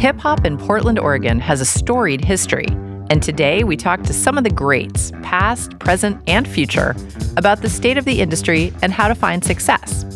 [0.00, 2.64] Hip hop in Portland, Oregon has a storied history,
[3.10, 6.96] and today we talk to some of the greats, past, present, and future,
[7.36, 10.06] about the state of the industry and how to find success.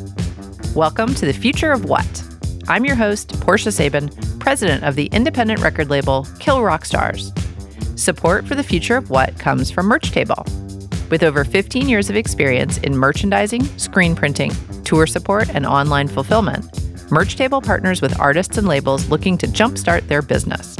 [0.74, 2.24] Welcome to the Future of What.
[2.66, 4.08] I'm your host, Portia Sabin,
[4.38, 7.30] president of the independent record label Kill Rock Stars.
[7.94, 10.46] Support for the Future of What comes from Merch Table.
[11.10, 14.52] With over 15 years of experience in merchandising, screen printing,
[14.84, 20.22] tour support, and online fulfillment, Merchtable partners with artists and labels looking to jumpstart their
[20.22, 20.76] business.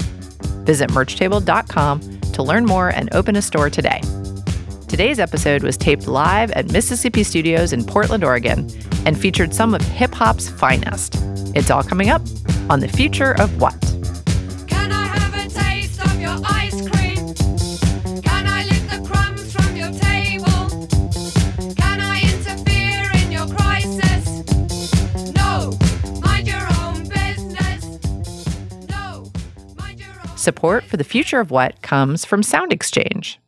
[0.65, 4.01] Visit merchtable.com to learn more and open a store today.
[4.89, 8.71] Today's episode was taped live at Mississippi Studios in Portland, Oregon,
[9.05, 11.17] and featured some of hip hop's finest.
[11.55, 12.23] It's all coming up
[12.71, 13.84] on The Future of What.
[30.45, 33.41] Support for the future of what comes from Sound Exchange.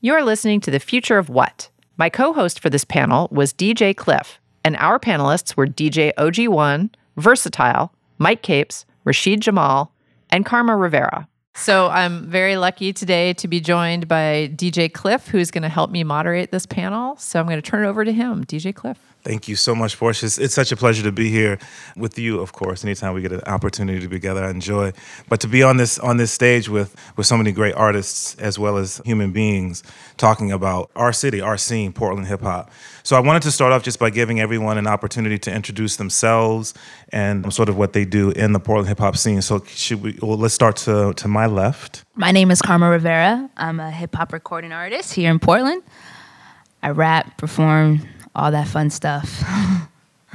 [0.00, 1.68] You're listening to The Future of What.
[1.98, 6.88] My co host for this panel was DJ Klyph, and our panelists were DJ OG1,
[7.18, 9.92] Vursatyl, Mic Capes, Rasheed Jamal,
[10.30, 11.28] and Karma Rivera.
[11.54, 15.90] So I'm very lucky today to be joined by DJ Klyph, who's going to help
[15.90, 17.16] me moderate this panel.
[17.16, 18.46] So I'm going to turn it over to him.
[18.46, 18.96] DJ Klyph.
[19.24, 20.26] Thank you so much, Portia.
[20.26, 21.58] It's, it's, such a pleasure to be here
[21.96, 22.84] with you, of course.
[22.84, 24.92] Anytime we get an opportunity to be together, I enjoy.
[25.28, 28.58] But to be on this on this stage with with so many great artists as
[28.58, 29.82] well as human beings
[30.16, 32.70] talking about our city, our scene, Portland hip hop.
[33.02, 36.72] So I wanted to start off just by giving everyone an opportunity to introduce themselves
[37.10, 39.42] and sort of what they do in the Portland hip hop scene.
[39.42, 40.18] So should we?
[40.22, 42.04] Well, let's start to to my left.
[42.14, 43.50] My name is Karma Rivera.
[43.56, 45.82] I'm a hip hop recording artist here in Portland.
[46.82, 48.02] I rap, perform
[48.38, 49.42] all that fun stuff.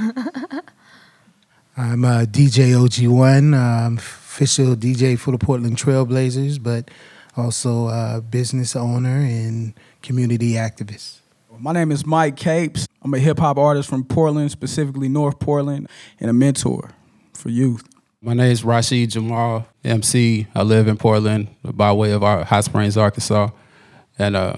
[1.75, 6.91] I'm a DJ OG ONE, um, official DJ for the Portland Trailblazers, but
[7.37, 11.19] also a business owner and community activist.
[11.57, 12.87] My name is Mic Capes.
[13.01, 15.87] I'm a hip hop artist from Portland, specifically North Portland,
[16.19, 16.91] and a mentor
[17.33, 17.87] for youth.
[18.21, 20.47] My name is Rasheed Jamal, MC.
[20.53, 23.49] I live in Portland by way of our Hot Springs, Arkansas.
[24.19, 24.57] And uh,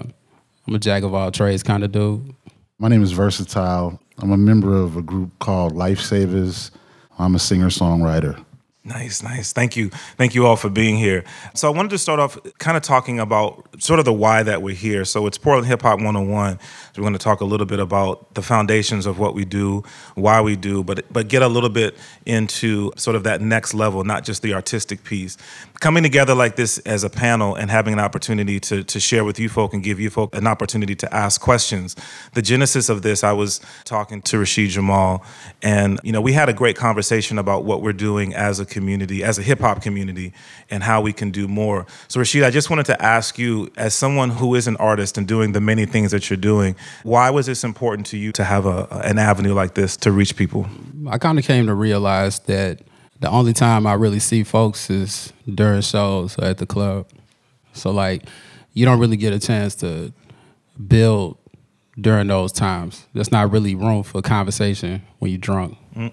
[0.66, 2.34] I'm a jack of all trades kind of dude.
[2.78, 3.98] My name is Vursatyl.
[4.18, 6.70] I'm a member of a group called Lifesavas.
[7.18, 8.44] I'm a singer songwriter.
[8.86, 9.52] Nice, nice.
[9.52, 9.88] Thank you.
[10.16, 11.24] Thank you all for being here.
[11.54, 14.62] So I wanted to start off kind of talking about sort of the why that
[14.62, 15.04] we're here.
[15.04, 16.60] So it's Portland Hip Hop 101.
[16.60, 16.60] So
[16.96, 19.82] we're going to talk a little bit about the foundations of what we do,
[20.14, 21.96] why we do, but but get a little bit
[22.26, 25.36] into sort of that next level, not just the artistic piece.
[25.80, 29.40] Coming together like this as a panel and having an opportunity to to share with
[29.40, 31.96] you folk and give you folk an opportunity to ask questions.
[32.34, 35.24] The genesis of this, I was talking to Rasheed Jamal,
[35.60, 39.24] and you know we had a great conversation about what we're doing as a community,
[39.24, 40.34] as a hip hop community,
[40.68, 41.86] and how we can do more.
[42.08, 45.26] So, Rasheed, I just wanted to ask you, as someone who is an artist and
[45.26, 48.66] doing the many things that you're doing, why was this important to you to have
[48.66, 50.66] a, an avenue like this to reach people?
[51.08, 52.82] I kind of came to realize that
[53.18, 57.08] the only time I really see folks is during shows at the club.
[57.72, 58.24] So, like,
[58.74, 60.12] you don't really get a chance to
[60.86, 61.38] build
[61.98, 63.06] during those times.
[63.14, 65.78] There's not really room for conversation when you're drunk.
[65.96, 66.12] Mm.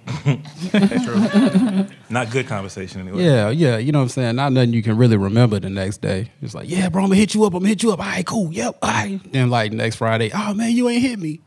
[2.09, 3.23] not good conversation anyway.
[3.23, 3.77] Yeah, yeah.
[3.77, 4.35] You know what I'm saying?
[4.37, 6.31] Not nothing you can really remember the next day.
[6.41, 7.53] It's like, yeah, bro, I'm gonna hit you up.
[7.53, 7.99] I'm gonna hit you up.
[7.99, 8.51] All right, cool.
[8.51, 8.77] Yep.
[8.81, 9.19] All right.
[9.31, 11.41] Then like next Friday, oh man, you ain't hit me.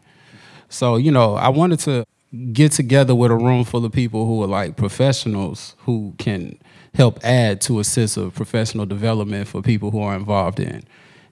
[0.68, 2.04] So, you know, I wanted to
[2.52, 6.58] get together with a room full of people who are like professionals who can
[6.94, 10.82] help add to a sense of professional development for people who are involved in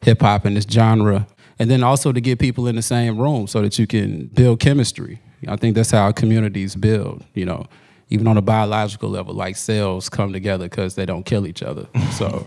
[0.03, 1.26] hip hop and this genre
[1.59, 4.60] and then also to get people in the same room so that you can build
[4.60, 5.21] chemistry.
[5.49, 7.25] I think that's how communities build.
[7.34, 7.66] You know,
[8.10, 11.87] even on a biological level, like cells come together because they don't kill each other.
[12.12, 12.47] so,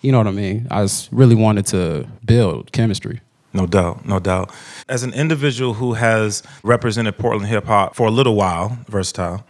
[0.00, 0.66] you know what I mean.
[0.70, 3.20] I just really wanted to build chemistry.
[3.54, 4.50] No doubt, no doubt.
[4.88, 9.44] As an individual who has represented Portland hip hop for a little while, Vursatyl,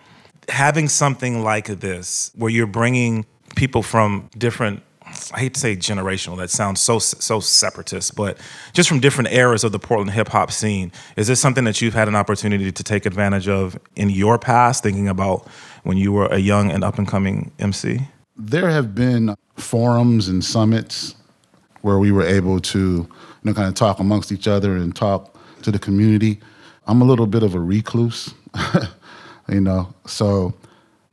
[0.48, 3.24] having something like this where you're bringing
[3.54, 4.82] people from different
[5.32, 6.36] I hate to say generational.
[6.36, 8.38] That sounds so so separatist, but
[8.72, 11.94] just from different eras of the Portland hip hop scene, is this something that you've
[11.94, 14.82] had an opportunity to take advantage of in your past?
[14.82, 15.46] Thinking about
[15.82, 18.00] when you were a young and up and coming MC.
[18.36, 21.14] There have been forums and summits
[21.82, 23.08] where we were able to, you
[23.42, 26.40] know, kind of talk amongst each other and talk to the community.
[26.86, 28.34] I'm a little bit of a recluse,
[29.48, 30.54] you know, so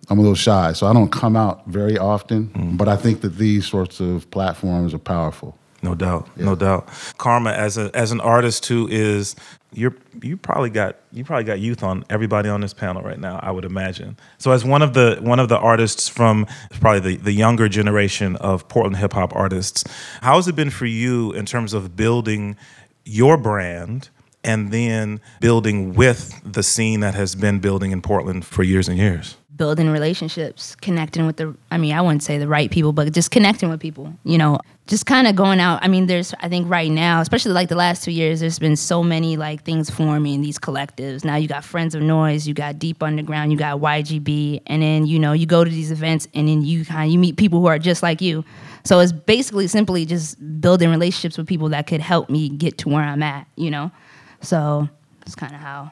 [0.10, 2.48] I'm a little shy, so I don't come out very often.
[2.50, 2.78] Mm.
[2.78, 5.58] But I think that these sorts of platforms are powerful.
[5.82, 6.90] No doubt, no doubt.
[7.18, 9.36] Karma, as a as an artist who is
[9.72, 13.40] you're you probably got you probably got youth on everybody on this panel right now.
[13.42, 14.18] I would imagine.
[14.40, 16.48] So as one of the one of the artists from
[16.82, 19.84] probably the, the younger generation of Portland hip hop artists,
[20.22, 22.58] how has it been for you in terms of building
[23.06, 24.10] your brand
[24.44, 28.98] and then building with the scene that has been building in Portland for years and
[28.98, 29.38] years?
[29.60, 33.30] Building relationships, connecting with the I mean, I wouldn't say the right people, but just
[33.30, 34.58] connecting with people, you know,
[34.88, 35.84] just kind of going out.
[35.84, 38.78] I mean, there's I think right now, especially like the last 2 years, there's been
[38.78, 41.26] so many like things forming these collectives.
[41.26, 45.06] Now you got Friends of Noise, you got Deep Underground, you got YGB, and then,
[45.06, 47.60] you know, you go to these events and then you kind of you meet people
[47.60, 48.46] who are just like you.
[48.86, 52.90] So it's basically simply just building relationships with people that could help me get to
[52.90, 53.92] where I'm at, you know.
[54.40, 54.88] So
[55.26, 55.92] it's kind of how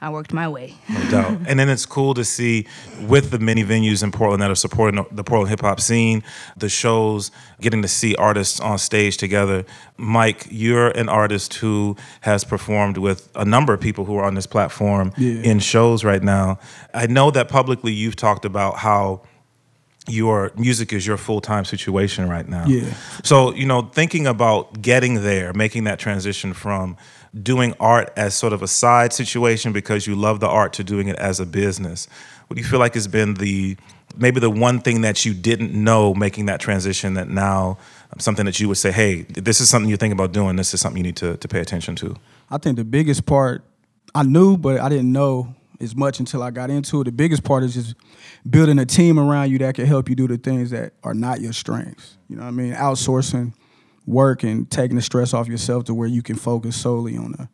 [0.00, 0.76] I worked my way.
[0.88, 1.38] No doubt.
[1.48, 2.66] and then it's cool to see
[3.02, 6.22] with the many venues in Portland that are supporting the Portland hip hop scene,
[6.56, 9.64] the shows, getting to see artists on stage together.
[9.98, 14.34] Mic, you're an artist who has performed with a number of people who are on
[14.34, 15.42] this platform Yeah.
[15.42, 16.60] in shows right now.
[16.94, 19.22] I know that publicly you've talked about how
[20.08, 22.66] your music is your full-time situation right now.
[22.66, 22.92] Yeah.
[23.24, 26.96] So, you know, thinking about getting there, making that transition from
[27.42, 31.08] doing art as sort of a side situation because you love the art to doing
[31.08, 32.08] it as a business.
[32.46, 33.76] What do you feel like has been the
[34.16, 37.78] maybe the one thing that you didn't know making that transition that now
[38.18, 40.80] something that you would say, hey, this is something you're thinking about doing, this is
[40.80, 42.16] something you need to, to pay attention to?
[42.50, 43.62] I think the biggest part
[44.14, 47.04] I knew, but I didn't know as much until I got into it.
[47.04, 47.94] The biggest part is just
[48.48, 51.40] building a team around you that can help you do the things that are not
[51.40, 52.18] your strengths.
[52.28, 52.72] You know what I mean?
[52.74, 53.52] Outsourcing
[54.06, 57.48] work and taking the stress off yourself to where you can focus solely on the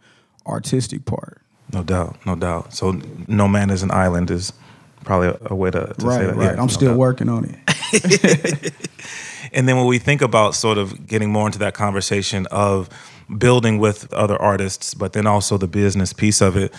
[0.47, 1.43] artistic part.
[1.73, 2.75] No doubt, no doubt.
[2.75, 4.53] So no man is an island is
[5.05, 6.37] probably a, way to, to say right, that.
[6.37, 6.45] right.
[6.45, 6.99] Yeah, I'm no still doubt.
[6.99, 8.73] working on it.
[9.55, 12.89] And then when we think about sort of getting more into that conversation of
[13.39, 16.73] building with other artists, but then also the business piece of it,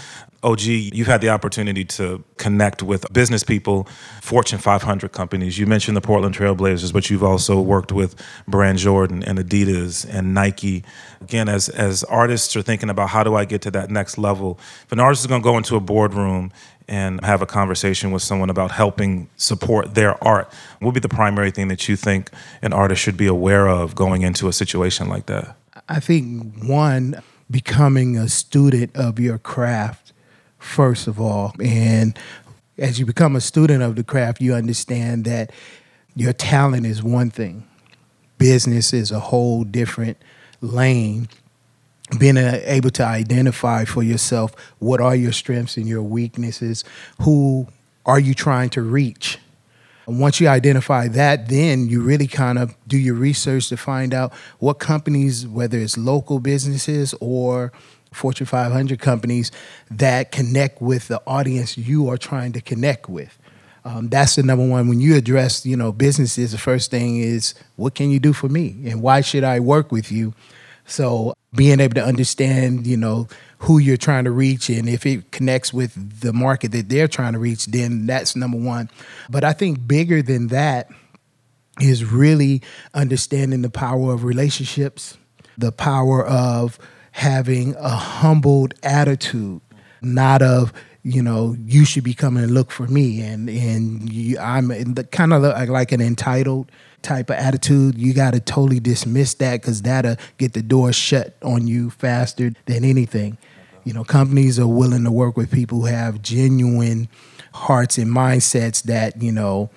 [0.45, 3.87] OG, you've had the opportunity to connect with business people,
[4.21, 5.57] Fortune 500 companies.
[5.57, 8.15] You mentioned the Portland Trailblazers, but you've also worked with
[8.47, 10.83] Brand Jordan and Adidas and Nike.
[11.19, 14.59] Again, as as artists are thinking about how do I get to that next level,
[14.83, 16.51] if an artist is going to go into a boardroom
[16.87, 21.09] and have a conversation with someone about helping support their art, what would be the
[21.09, 22.29] primary thing that you think
[22.61, 25.55] an artist should be aware of going into a situation like that?
[25.87, 30.13] I think one, becoming a student of your craft,
[30.57, 31.53] first of all.
[31.63, 32.17] And
[32.77, 35.51] as you become a student of the craft, you understand that
[36.15, 37.67] your talent is one thing,
[38.37, 40.17] business is a whole different
[40.61, 41.29] lane.
[42.19, 46.83] Being uh, able to identify for yourself what are your strengths and your weaknesses,
[47.21, 47.67] who
[48.05, 49.39] are you trying to reach?
[50.07, 54.13] And once you identify that, then you really kind of do your research to find
[54.13, 57.71] out what companies, whether it's local businesses or
[58.13, 59.51] Fortune 500 companies,
[59.91, 63.37] that connect with the audience you are trying to connect with.
[63.83, 64.87] Um, that's the number one.
[64.87, 68.49] When you address, you know, businesses, the first thing is, what can you do for
[68.49, 70.33] me, and why should I work with you?
[70.85, 73.27] So being able to understand, you know,
[73.59, 77.33] who you're trying to reach and if it connects with the market that they're trying
[77.33, 78.89] to reach, then that's number one.
[79.29, 80.89] But I think bigger than that
[81.81, 82.61] is really
[82.93, 85.17] understanding the power of relationships,
[85.57, 86.77] the power of
[87.11, 89.61] having a humbled attitude,
[90.01, 90.73] not of
[91.03, 95.03] you know you should be coming and look for me and and you, I'm the
[95.03, 96.71] kind of like an entitled
[97.05, 97.97] type of attitude.
[97.97, 102.51] You got to totally dismiss that because that'll get the door shut on you faster
[102.65, 103.37] than anything.
[103.83, 107.07] You know, companies are willing to work with people who have genuine
[107.53, 109.69] hearts and mindsets that you know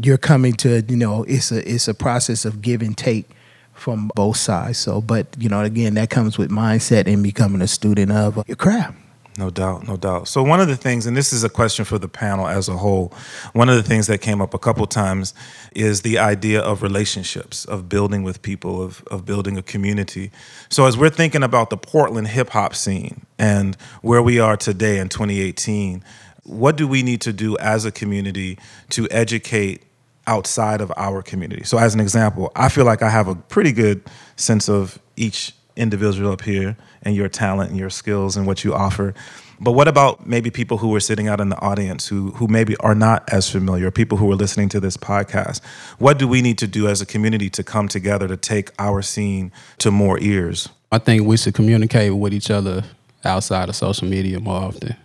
[0.00, 0.82] you're coming to.
[0.88, 3.28] You know, it's a it's a process of give and take
[3.72, 4.78] from both sides.
[4.78, 8.56] So, but you know, again, that comes with mindset and becoming a student of your
[8.56, 8.96] craft.
[9.38, 10.28] No doubt, no doubt.
[10.28, 12.76] So one of the things, and this is a question for the panel as a
[12.76, 13.12] whole,
[13.52, 15.34] one of the things that came up a couple times
[15.74, 20.30] is the idea of relationships, of building with people, of of building a community.
[20.68, 24.98] So as we're thinking about the Portland hip hop scene and where we are today
[24.98, 26.04] in 2018,
[26.44, 28.58] what do we need to do as a community
[28.90, 29.82] to educate
[30.26, 31.64] outside of our community?
[31.64, 34.02] So as an example, I feel like I have a pretty good
[34.36, 38.74] sense of each individual up here and your talent and your skills and what you
[38.74, 39.14] offer.
[39.58, 42.76] But what about maybe people who are sitting out in the audience who who maybe
[42.78, 45.64] are not as familiar, people who are listening to this podcast?
[45.98, 49.02] What do we need to do as a community to come together to take our
[49.02, 50.68] scene to more ears?
[50.92, 52.84] I think we should communicate with each other
[53.24, 54.96] outside of social media more often.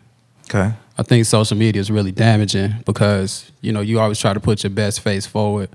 [0.46, 0.74] Okay.
[0.98, 4.64] I think social media is really damaging because you know you always try to put
[4.64, 5.70] your best face forward,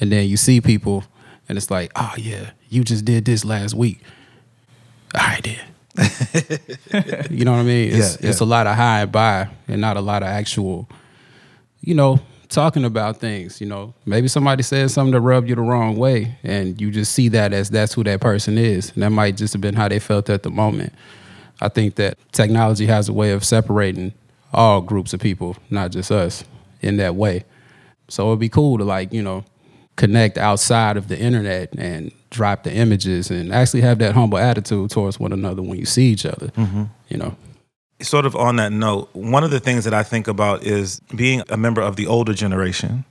[0.00, 1.04] and then you see people,
[1.48, 4.00] and it's like, oh yeah, you just did this last week.
[5.14, 5.58] All right, then.
[7.30, 7.92] you know what I mean?
[7.94, 10.88] It's, Yeah, it's a lot of high and by and not a lot of actual,
[11.80, 13.60] you know, talking about things.
[13.60, 17.12] You know, maybe somebody said something to rub you the wrong way, and you just
[17.12, 18.92] see that as that's who that person is.
[18.92, 20.92] And that might just have been how they felt at the moment.
[21.60, 24.12] I think that technology has a way of separating
[24.52, 26.44] all groups of people, not just us,
[26.82, 27.44] in that way.
[28.08, 29.44] So it'd be cool to like, you know,
[29.96, 34.90] connect outside of the internet and drop the images and actually have that humble attitude
[34.90, 36.48] towards one another when you see each other.
[36.48, 36.84] Mm-hmm.
[37.08, 37.36] You know.
[38.02, 41.42] sort of on that note, one of the things that I think about is being
[41.48, 43.04] a member of the older generation.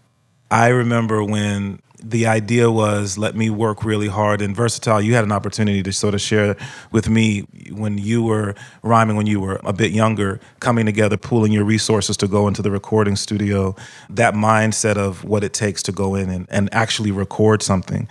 [0.51, 5.23] I remember when the idea was let me work really hard and Vursatyl you had
[5.23, 6.55] an opportunity to sort of share
[6.91, 7.41] with me
[7.71, 8.53] when you were
[8.83, 12.61] rhyming when you were a bit younger coming together pooling your resources to go into
[12.61, 13.75] the recording studio
[14.09, 18.07] that mindset of what it takes to go in and, and actually record something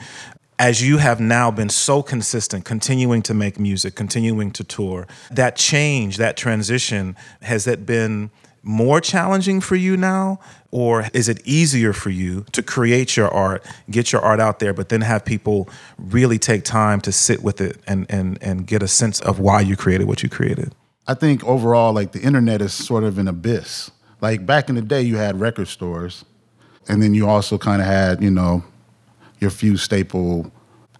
[0.58, 5.56] as you have now been so consistent, continuing to make music, continuing to tour, that
[5.56, 8.30] change, that transition, has that been
[8.62, 10.38] more challenging for you now?
[10.70, 14.72] Or is it easier for you to create your art, get your art out there,
[14.72, 15.68] but then have people
[15.98, 19.60] really take time to sit with it and, and, and get a sense of why
[19.60, 20.74] you created what you created?
[21.06, 23.90] I think overall, like the internet is sort of an abyss.
[24.20, 26.24] Like back in the day, you had record stores,
[26.88, 28.64] and then you also kind of had, you know,
[29.40, 30.50] your few staple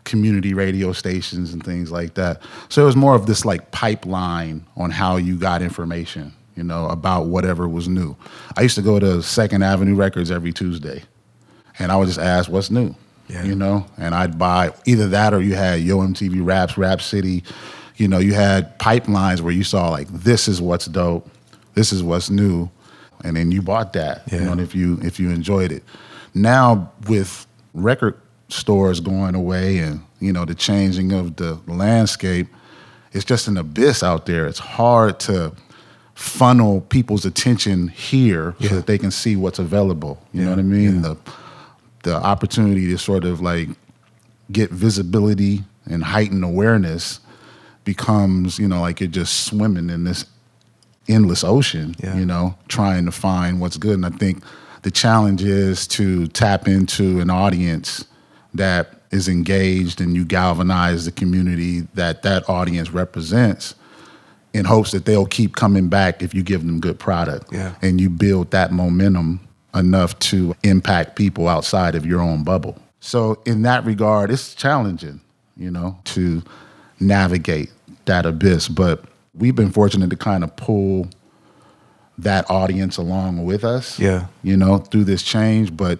[0.04, 2.42] community radio stations and things like that.
[2.68, 6.86] So it was more of this like pipeline on how you got information, you know,
[6.88, 8.16] about whatever was new.
[8.56, 11.02] I used to go to Second Avenue Records every Tuesday,
[11.78, 12.94] and I would just ask, "What's new?"
[13.28, 13.44] Yeah.
[13.44, 17.42] You know, and I'd buy either that or you had Yo MTV Raps, Rap City.
[17.96, 21.28] You know, you had pipelines where you saw like, "This is what's dope,
[21.74, 22.68] this is what's new,"
[23.24, 24.22] and then you bought that.
[24.30, 25.82] You know, and if you if you enjoyed it.
[26.34, 28.20] Now with record
[28.54, 32.46] stores going away and you know the changing of the landscape,
[33.12, 34.46] it's just an abyss out there.
[34.46, 35.52] It's hard to
[36.14, 40.22] funnel people's attention here so that they can see what's available.
[40.32, 41.02] You know what I mean?
[41.02, 41.16] The
[42.04, 43.68] the opportunity to sort of like
[44.52, 47.20] get visibility and heighten awareness
[47.84, 50.24] becomes, you know, like you're just swimming in this
[51.08, 52.16] endless ocean, Yeah.
[52.16, 53.94] you know, trying to find what's good.
[53.94, 54.42] And I think
[54.82, 58.04] the challenge is to tap into an audience
[58.54, 63.74] that is engaged and you galvanize the community that that audience represents
[64.52, 67.74] in hopes that they'll keep coming back if you give them good product Yeah.
[67.82, 69.40] and you build that momentum
[69.74, 72.78] enough to impact people outside of your own bubble.
[73.00, 75.20] So in that regard, it's challenging,
[75.56, 76.42] you know, to
[77.00, 77.70] navigate
[78.04, 79.04] that abyss, but
[79.36, 81.08] we've been fortunate to kind of pull
[82.18, 83.98] that audience along with us.
[83.98, 84.26] Yeah.
[84.44, 85.98] You know, through this change, but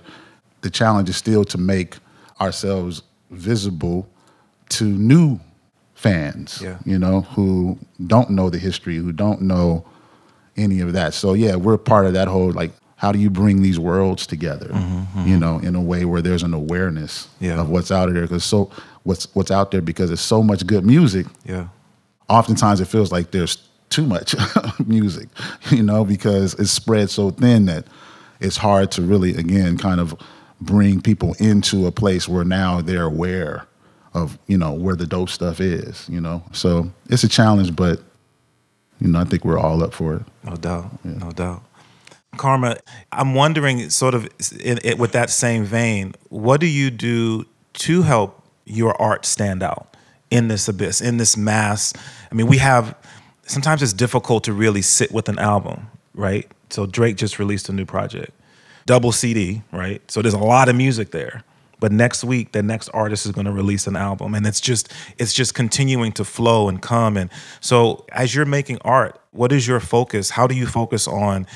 [0.60, 1.96] the challenge is still to make
[2.40, 4.06] ourselves visible
[4.70, 5.40] to new
[5.94, 6.78] fans, Yeah.
[6.84, 9.84] you know, who don't know the history, who don't know
[10.56, 11.14] any of that.
[11.14, 14.70] So yeah, we're part of that whole like how do you bring these worlds together,
[15.26, 17.60] you know, in a way where there's an awareness Mm-hmm, Yeah.
[17.60, 18.70] of what's out there because so
[19.02, 21.68] what's what's out there because there's so much good music Yeah.
[22.28, 23.56] oftentimes it feels like there's
[23.90, 24.34] too much
[24.86, 25.28] music,
[25.70, 27.86] you know, because it's spread so thin that
[28.40, 30.14] it's hard to really, again, kind of
[30.64, 33.66] bring people into a place where now they're aware
[34.14, 36.42] of, you know, where the dope stuff is, you know.
[36.52, 38.00] So it's a challenge, but,
[39.00, 40.22] you know, I think we're all up for it.
[40.44, 41.04] No doubt.
[41.04, 41.62] No doubt.
[42.36, 42.76] Karma,
[43.12, 44.28] I'm wondering, sort of
[44.60, 47.44] in, in, with that same vein, what do you do
[47.74, 49.96] to help your art stand out
[50.30, 51.92] in this abyss, in this mass?
[52.30, 52.96] I mean, we have,
[53.46, 56.50] sometimes it's difficult to really sit with an album, right?
[56.70, 58.32] So Drake just released a new project,
[58.86, 60.02] double CD, right?
[60.10, 61.42] So there's a lot of music there.
[61.80, 64.92] But next week, the next artist is going to release an album, and it's just
[65.18, 67.16] it's just continuing to flow and come.
[67.16, 70.30] And so, as you're making art, what is your focus?
[70.30, 71.46] How do you focus on?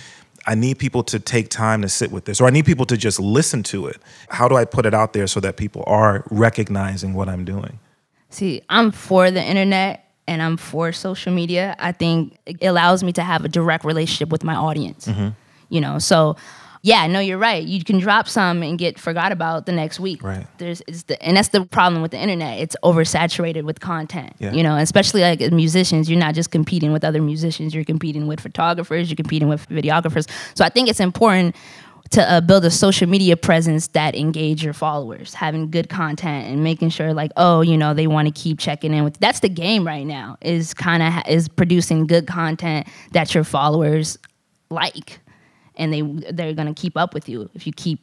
[0.47, 2.97] I need people to take time to sit with this, or I need people to
[2.97, 3.99] just listen to it.
[4.29, 7.79] How do I put it out there so that people are recognizing what I'm doing?
[8.31, 11.75] See, I'm for the internet and I'm for social media.
[11.79, 15.07] I think it allows me to have a direct relationship with my audience.
[15.07, 15.29] Mm-hmm.
[15.71, 16.37] You know, so
[16.83, 17.65] yeah, no, you're right.
[17.65, 20.23] You can drop some and get forgot about the next week.
[20.23, 20.47] Right.
[20.59, 22.61] There's it's the and that's the problem with the internet.
[22.61, 24.35] It's oversaturated with content.
[24.39, 24.53] Yeah.
[24.53, 27.75] You know, especially like as musicians, you're not just competing with other musicians.
[27.75, 29.11] You're competing with photographers.
[29.11, 30.29] You're competing with videographers.
[30.55, 31.57] So I think it's important
[32.11, 36.65] to uh, build a social media presence that engage your followers, having good content and
[36.65, 39.19] making sure like, oh, you know, they want to keep checking in with.
[39.19, 40.37] That's the game right now.
[40.41, 44.19] Is kind of ha- is producing good content that your followers
[44.71, 45.21] like,
[45.79, 48.01] and they they're gonna keep up with you if you keep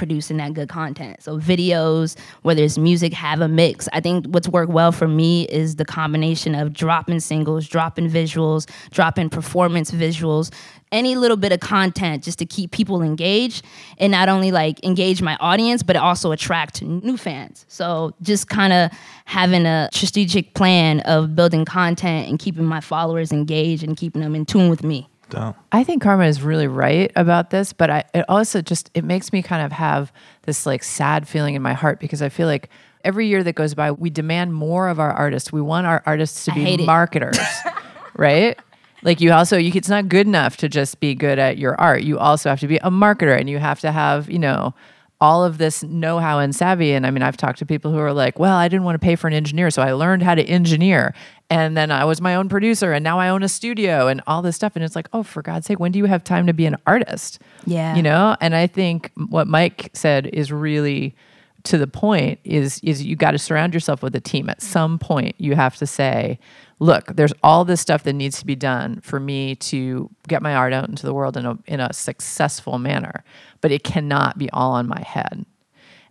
[0.00, 1.22] producing that good content.
[1.22, 3.86] So videos, whether it's music, have a mix.
[3.92, 8.66] I think what's worked well for me is the combination of dropping singles, dropping visuals,
[8.92, 10.50] dropping performance visuals,
[10.90, 13.64] any little bit of content just to keep people engaged
[13.98, 18.72] and not only like engage my audience but also attract new fans so just kind
[18.72, 18.90] of
[19.24, 24.34] having a strategic plan of building content and keeping my followers engaged and keeping them
[24.34, 25.54] in tune with me Down.
[25.72, 29.32] I think Karma is really right about this, but I it also just it makes
[29.32, 32.68] me kind of have this like sad feeling in my heart because I feel like
[33.04, 35.52] every year that goes by we demand more of our artists.
[35.52, 37.38] We want our artists to I be marketers,
[38.16, 38.58] right?
[39.02, 42.02] Like you also you it's not good enough to just be good at your art.
[42.02, 44.74] You also have to be a marketer and you have to have, you know,
[45.20, 48.12] all of this know-how and savvy and I mean I've talked to people who are
[48.12, 50.42] like, "Well, I didn't want to pay for an engineer, so I learned how to
[50.42, 51.14] engineer."
[51.50, 54.40] And then I was my own producer and now I own a studio and all
[54.40, 56.52] this stuff and it's like, "Oh, for God's sake, when do you have time to
[56.54, 57.94] be an artist?" Yeah.
[57.96, 58.36] You know?
[58.40, 61.14] And I think what Mic said is really
[61.64, 64.48] to the point is is you got to surround yourself with a team.
[64.48, 66.38] At some point you have to say
[66.78, 70.54] look there's all this stuff that needs to be done for me to get my
[70.54, 73.24] art out into the world in a in a successful manner
[73.60, 75.44] but it cannot be all on my head.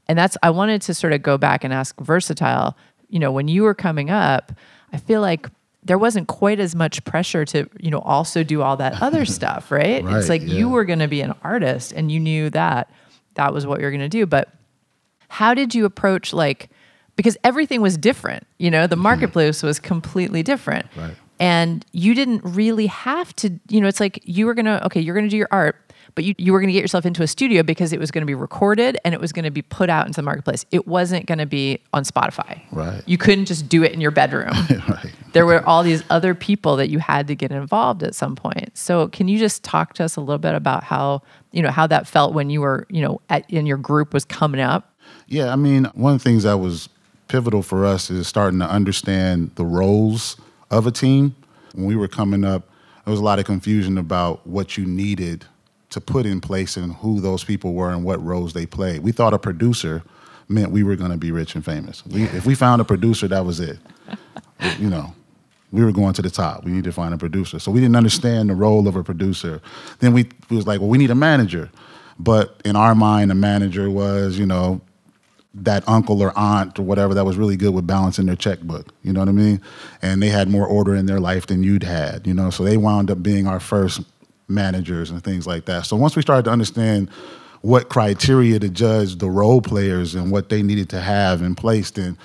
[0.08, 2.74] And that's i wanted to sort of go back and ask Vursatyl
[3.10, 4.52] you know when you were coming up
[4.94, 5.48] i feel like
[5.84, 9.72] there wasn't quite as much pressure to you know also do all that other stuff
[9.72, 10.56] right, Right, it's like yeah.
[10.56, 12.92] you were going to be an artist and you knew that
[13.36, 14.54] that was what you were going to do but
[15.30, 16.70] how did you approach like
[17.16, 19.04] because everything was different you know the mm-hmm.
[19.04, 21.16] marketplace was completely different Right.
[21.40, 25.16] and you didn't really have to you know it's like you were gonna okay you're
[25.16, 25.78] gonna do your art
[26.16, 28.24] but you, you were going to get yourself into a studio because it was going
[28.24, 30.88] to be recorded and it was going to be put out into the marketplace it
[30.88, 33.04] wasn't going to be on spotify Right.
[33.06, 34.50] you couldn't just do it in your bedroom
[34.90, 35.14] right.
[35.34, 38.78] there were all these other people that you had to get involved at some point.
[38.78, 41.22] So can you just talk to us a little bit about how
[41.52, 44.26] you know how that felt when you were you know at, in your group was
[44.26, 44.89] coming up?
[45.30, 46.90] Yeah, I mean, one of the things that was
[47.28, 50.38] pivotal for us is starting to understand the roles
[50.72, 51.36] of a team.
[51.76, 52.68] When we were coming up,
[53.06, 55.46] there was a lot of confusion about what you needed
[55.92, 59.04] to put in place and who those people were and what roles they played.
[59.04, 60.02] We thought a producer
[60.48, 62.04] meant we were going to be rich and famous.
[62.08, 63.78] We, if we found a producer, that was it.
[64.80, 65.14] you know,
[65.72, 66.64] we were going to the top.
[66.64, 67.60] We needed to find a producer.
[67.60, 69.62] So we didn't understand the role of a producer.
[70.00, 71.70] Then we, we was like, well, we need a manager.
[72.18, 74.82] But in our mind, a manager was, you know,
[75.54, 78.94] that uncle or aunt or whatever that was really good with balancing their checkbook.
[79.04, 79.62] You know what I mean?
[80.02, 82.50] And they had more order in their life than you'd had, you know?
[82.50, 84.02] So they wound up being our first
[84.48, 85.86] managers and things like that.
[85.86, 87.10] So once we started to understand
[87.62, 91.92] what criteria to judge the role players and what they needed to have in place,
[91.92, 92.18] then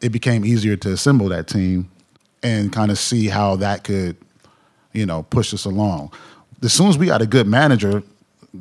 [0.00, 1.90] it became easier to assemble that team
[2.42, 4.16] and kind of see how that could,
[4.92, 6.10] you know, push us along.
[6.62, 8.02] As soon as we got a good manager,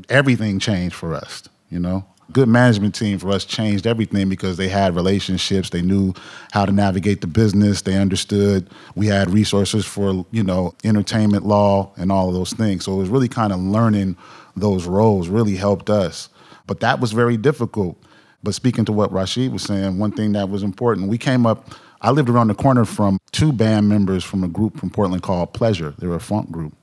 [0.10, 2.06] everything changed for us, you know?
[2.32, 6.14] Good management team for us changed everything because they had relationships, they knew
[6.52, 11.92] how to navigate the business, they understood we had resources for, you know, entertainment law
[11.98, 12.86] and all of those things.
[12.86, 14.18] So it was really kind of learning
[14.56, 16.30] those roles really helped us.
[16.68, 17.98] But that was very difficult.
[18.44, 21.70] But speaking to what Rasheed was saying, one thing that was important, we came up,
[22.02, 25.54] I lived around the corner from two band members from a group from Portland called
[25.54, 25.94] Pleasure.
[26.00, 26.74] They were a funk group.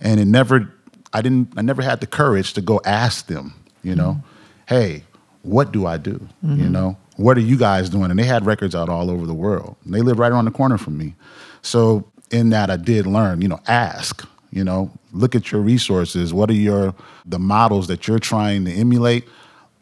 [0.00, 0.72] And it never,
[1.12, 4.35] I didn't, I never had the courage to go ask them, you know, mm-hmm.
[4.66, 5.02] Hey,
[5.42, 6.28] what do I do?
[6.42, 6.72] You mm-hmm.
[6.72, 8.10] know, what are you guys doing?
[8.10, 9.76] And they had records out all over the world.
[9.84, 11.14] And they lived right around the corner from me.
[11.62, 16.34] So in that, I did learn, you know, ask, you know, look at your resources.
[16.34, 19.26] What are your, the models that you're trying to emulate?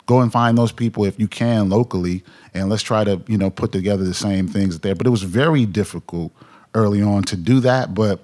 [0.06, 3.48] Go and find those people if you can locally, and let's try to, you know,
[3.48, 4.94] put together the same things there.
[4.94, 6.30] But it was very difficult
[6.74, 7.94] early on to do that.
[7.94, 8.20] But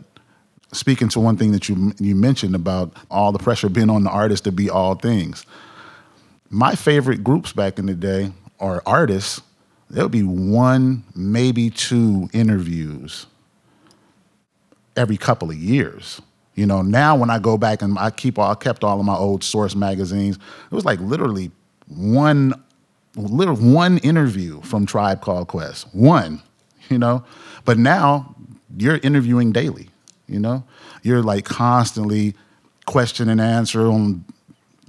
[0.73, 4.11] speaking to one thing that you you mentioned about all the pressure being on the
[4.11, 5.47] artist to be all things.
[6.51, 9.41] My favorite groups back in the day are artists,
[9.89, 13.27] there would be one, maybe two interviews
[14.97, 16.21] every couple of years.
[16.57, 19.07] You know, now when I go back and I keep all, I kept all of
[19.07, 20.37] my old source magazines,
[20.71, 21.53] it was like literally
[21.87, 22.53] one,
[23.17, 26.43] literally one interview from Tribe Called Quest, one,
[26.89, 27.25] you know.
[27.65, 28.35] But now
[28.77, 29.89] you're interviewing daily,
[30.27, 30.65] you know.
[31.03, 32.35] You're like constantly
[32.87, 34.25] question and answer on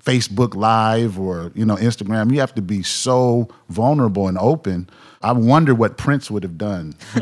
[0.03, 2.31] Facebook Live or you know Instagram.
[2.33, 4.89] You have to be so vulnerable and open.
[5.21, 6.95] I wonder what Prince would have done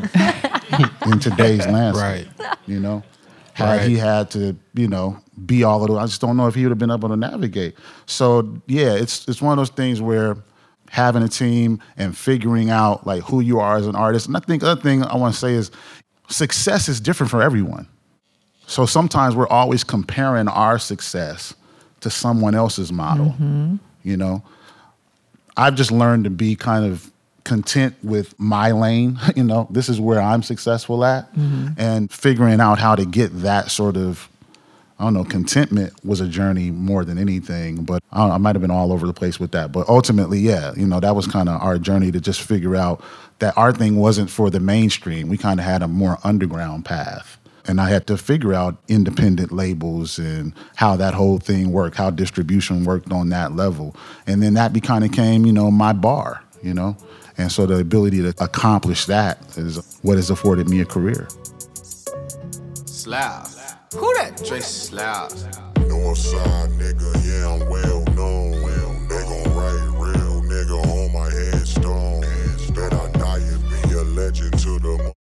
[1.06, 2.28] in today's landscape.
[2.40, 2.58] Right.
[2.66, 3.04] You know,
[3.54, 3.90] had Right.
[3.90, 5.98] he had to, you know, be all of those.
[5.98, 7.76] I just don't know if he would have been able to navigate.
[8.06, 10.38] So yeah, it's it's one of those things where
[10.90, 14.28] having a team and figuring out like who you are as an artist.
[14.28, 15.70] And I think other thing I want to say is
[16.30, 17.88] success is different for everyone.
[18.66, 21.54] So sometimes we're always comparing our success
[22.02, 23.28] to someone else's model.
[23.28, 23.76] Mm-hmm.
[24.04, 24.44] You know,
[25.58, 27.12] I've just learned to be kind of
[27.44, 29.20] content with my lane.
[29.36, 31.70] You know, this is where I'm successful at, mm-hmm.
[31.78, 34.30] and figuring out how to get that sort of
[35.00, 37.86] I don't know, contentment was a journey more than anything.
[37.86, 39.72] But I, know, I might have been all over the place with that.
[39.72, 43.02] But ultimately, yeah, you know, that was kind of our journey to just figure out
[43.40, 45.30] that our thing wasn't for the mainstream.
[45.30, 47.39] We kind of had a more underground path.
[47.70, 52.10] And I had to figure out independent labels and how that whole thing worked, how
[52.10, 53.96] distribution worked on that level.
[54.26, 56.98] And then that kind of came, you know, my bar, you know?
[57.38, 61.28] And so the ability to accomplish that is what has afforded me a career.
[62.86, 63.78] Slough.
[63.94, 64.42] Who that?
[64.44, 65.30] Dre Slough.
[65.76, 69.08] Northside nigga, yeah, I'm well known.
[69.08, 72.22] They gon' write real nigga on my headstone.
[72.74, 75.14] Bet I die and be a legend to the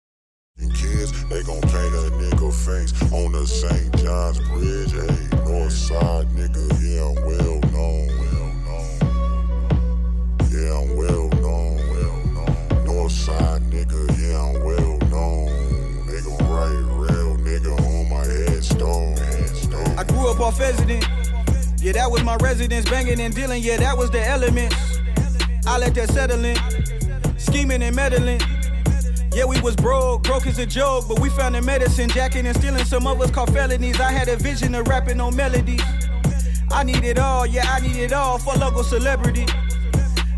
[1.08, 1.24] kids.
[1.28, 3.96] They gon' paint a nigga face on the St.
[3.98, 4.92] John's Bridge.
[4.92, 8.08] Hey, Northside nigga, yeah, I'm well known.
[8.18, 8.98] Well known.
[10.50, 11.76] Yeah, I'm well known.
[11.90, 12.86] Well known.
[12.86, 16.06] Northside nigga, yeah, I'm well known.
[16.06, 19.16] They gon' write real nigga on my headstone.
[19.16, 19.98] headstone.
[19.98, 21.06] I grew up off resident.
[21.80, 22.88] Yeah, that was my residence.
[22.90, 24.74] Banging and dealing, yeah, that was the element.
[25.66, 26.56] I let that settle in.
[27.38, 28.40] Scheming and meddling.
[29.32, 32.56] Yeah, we was broke, broke is a joke, but we found the medicine, jacking and
[32.56, 32.84] stealing.
[32.84, 34.00] Some of us caught felonies.
[34.00, 35.82] I had a vision of rapping on melodies.
[36.70, 39.46] I need it all, yeah, I need it all for local celebrity.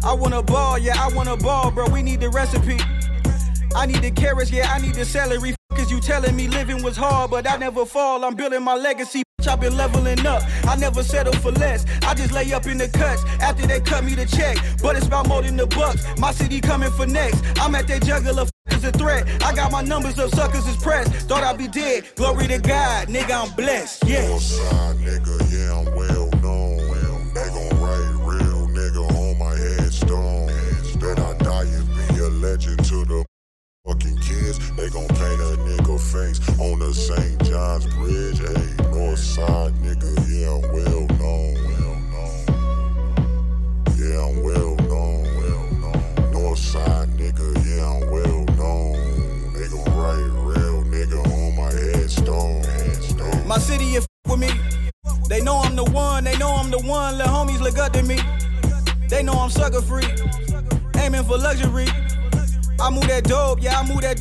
[0.04, 1.88] I want a ball, yeah, I want a ball, bro.
[1.88, 2.78] We need the recipe.
[3.74, 5.54] I need the carrots, yeah, I need the celery.
[5.70, 8.24] Cause you telling me living was hard, but I never fall.
[8.24, 9.22] I'm building my legacy.
[9.46, 10.42] I've been leveling up.
[10.64, 11.84] I never settle for less.
[12.02, 14.56] I just lay up in the cuts after they cut me the check.
[14.82, 16.04] But it's about more than the bucks.
[16.18, 17.42] My city coming for next.
[17.60, 18.46] I'm at that juggler.
[18.70, 19.26] Is a threat.
[19.42, 21.10] I got my numbers up, suckers is pressed.
[21.28, 22.04] Thought I'd be dead.
[22.14, 24.02] Glory to God, nigga, I'm blessed.
[24.02, 26.79] Northside nigga, yeah, I'm well known.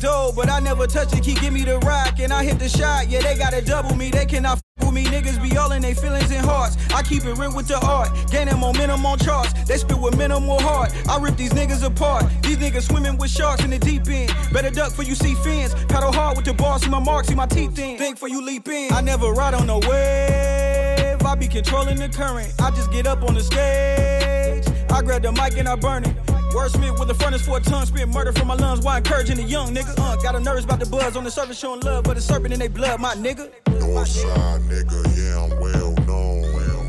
[0.00, 1.22] Dope, but I never touch it.
[1.22, 3.08] Keep give me the rock, and I hit the shot.
[3.08, 5.04] Yeah, they gotta double me, they cannot f with me.
[5.04, 6.76] Niggas be all in they feelings and hearts.
[6.92, 9.52] I keep it real with the art, gaining momentum on charts.
[9.64, 10.92] They spit with minimal heart.
[11.08, 12.24] I rip these niggas apart.
[12.42, 14.34] These niggas swimming with sharks in the deep end.
[14.52, 15.74] Better duck for you see fins.
[15.88, 17.98] Paddle hard with the bars, see my marks, see my teeth in.
[17.98, 18.92] Think for you leap in.
[18.92, 21.22] I never ride on no wave.
[21.22, 22.52] I be controlling the current.
[22.58, 24.64] I just get up on the stage.
[24.90, 26.29] I grab the mic and I burn it.
[26.50, 29.42] Wordsmith with the furnace for a ton, spit murder from my lungs while encouraging the
[29.44, 29.94] young nigga.
[29.98, 32.52] Uh, got a nervous about the buzz on the surface, showing love, but a serpent
[32.52, 33.50] in they blood, my nigga.
[33.66, 36.42] Northside nigga, yeah, I'm well known.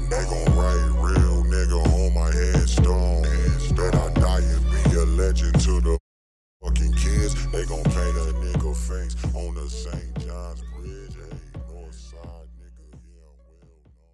[0.09, 3.21] They gon' write real nigga on my headstone.
[3.75, 5.97] Bet I die and be a legend to the
[6.63, 7.33] fucking kids.
[7.51, 10.19] They gon' paint a nigga face on the St.
[10.25, 11.13] John's Bridge.
[11.15, 14.09] Hey, Northside nigga, yeah, I'm well known.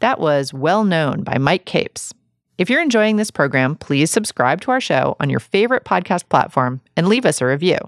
[0.00, 2.12] That was Well Known by Mic Capes.
[2.60, 6.82] If you're enjoying this program, please subscribe to our show on your favorite podcast platform
[6.94, 7.78] and leave us a review.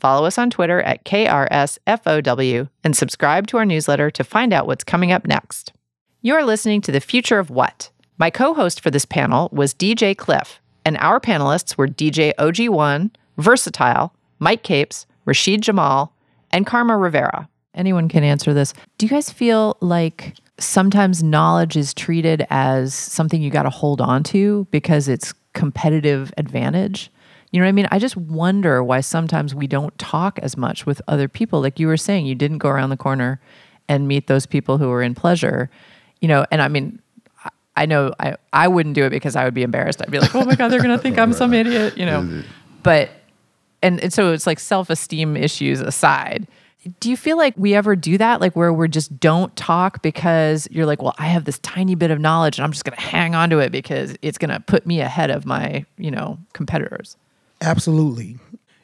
[0.00, 4.82] Follow us on Twitter at KRSFOW and subscribe to our newsletter to find out what's
[4.82, 5.72] coming up next.
[6.20, 7.90] You're listening to The Future of What.
[8.18, 13.12] My co host for this panel was DJ Klyph, and our panelists were DJ OG1,
[13.38, 14.10] Vursatyl,
[14.40, 16.12] Mic Capes, Rasheed Jamal,
[16.50, 17.48] and Karma Rivera.
[17.72, 18.74] Anyone can answer this.
[18.98, 24.00] Do you guys feel like sometimes knowledge is treated as something you got to hold
[24.00, 27.10] on to because it's competitive advantage?
[27.50, 27.88] You know what I mean?
[27.90, 31.60] I just wonder why sometimes we don't talk as much with other people.
[31.60, 33.40] Like you were saying, you didn't go around the corner
[33.88, 35.68] and meet those people who were in pleasure.
[36.20, 37.00] You know, and I mean,
[37.76, 40.00] I- know I, I wouldn't do it because I would be embarrassed.
[40.00, 42.42] I'd be like, oh my God, they're going to think I'm some idiot, you know.
[42.82, 43.10] But,
[43.82, 46.46] and, and so it's like self esteem issues aside.
[47.00, 48.40] Do you feel like we ever do that?
[48.40, 52.10] Like where we're just don't talk because you're like, well, I have this tiny bit
[52.10, 54.60] of knowledge and I'm just going to hang on to it because it's going to
[54.60, 57.16] put me ahead of my, you know, competitors.
[57.60, 58.38] Absolutely.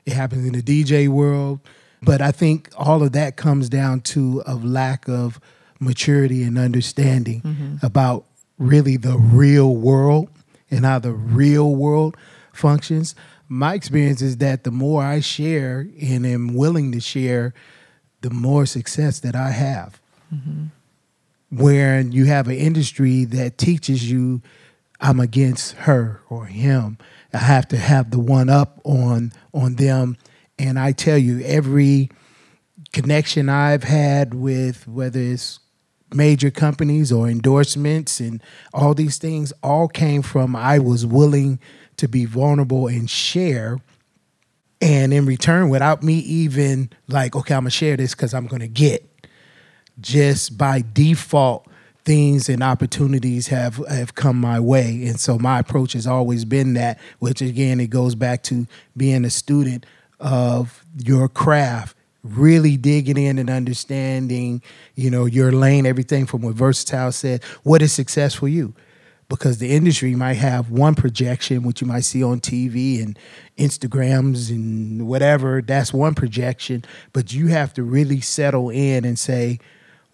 [0.06, 1.60] It happens in the DJ world.
[2.02, 5.40] But I think all of that comes down to a lack of
[5.80, 7.84] maturity and understanding mm-hmm.
[7.84, 8.24] about
[8.58, 10.28] really the real world
[10.70, 12.16] and how the real world
[12.52, 13.14] functions.
[13.48, 17.54] My experience is that the more I share and am willing to share,
[18.20, 20.00] the more success that I have.
[21.50, 24.42] Where you have an industry that teaches you
[25.00, 26.98] I'm against her or him.
[27.32, 30.16] I have to have the one up on on them.
[30.58, 32.10] And I tell you, every
[32.92, 35.60] connection I've had with whether it's
[36.12, 41.60] major companies or endorsements and all these things all came from I was willing
[41.98, 43.78] to be vulnerable and share.
[44.80, 48.68] And in return, without me even like, okay, I'm gonna share this because I'm gonna
[48.68, 49.04] get,
[50.00, 51.66] just by default,
[52.04, 55.04] things and opportunities have have come my way.
[55.06, 59.24] And so my approach has always been that, which again, it goes back to being
[59.24, 59.84] a student
[60.20, 64.62] of your craft really digging in and understanding,
[64.94, 68.74] you know, your lane, everything from what Vursatyl said, what is success for you?
[69.28, 73.18] Because the industry might have one projection, which you might see on TV and
[73.58, 79.58] Instagrams and whatever, that's one projection, but you have to really settle in and say,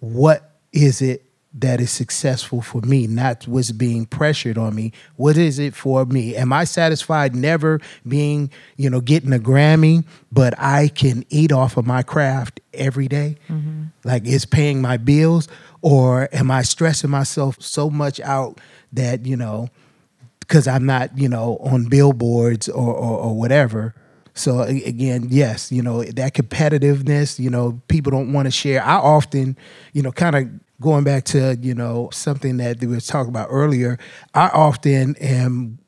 [0.00, 1.24] what is it
[1.56, 4.92] that is successful for me, not what's being pressured on me.
[5.14, 6.34] What is it for me?
[6.34, 11.76] Am I satisfied never being, you know, getting a Grammy, but I can eat off
[11.76, 13.36] of my craft every day?
[13.48, 13.84] Mm-hmm.
[14.02, 15.46] Like it's paying my bills?
[15.84, 18.58] Or am I stressing myself so much out
[18.94, 19.68] that, you know,
[20.40, 23.94] because I'm not, you know, on billboards or, or, or whatever.
[24.32, 27.38] So again, yes, you know that competitiveness.
[27.38, 28.82] You know, people don't want to share.
[28.82, 29.58] I often,
[29.92, 30.48] you know, kind of
[30.80, 33.98] going back to you know something that we were talking about earlier
[34.34, 35.78] i often am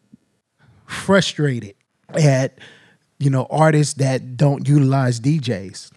[0.87, 1.75] frustrated
[2.15, 2.59] at
[3.19, 5.91] you know artists that don't utilize djs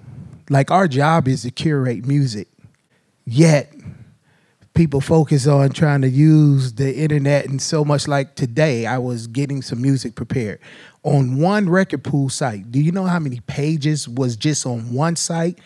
[0.50, 2.48] like our job is to curate music
[3.26, 3.72] yet
[4.80, 9.28] people focus on trying to use the internet and so much like today i was
[9.28, 10.58] getting some music prepared
[11.04, 15.18] on one record pool site do you know how many pages was just on one
[15.18, 15.60] site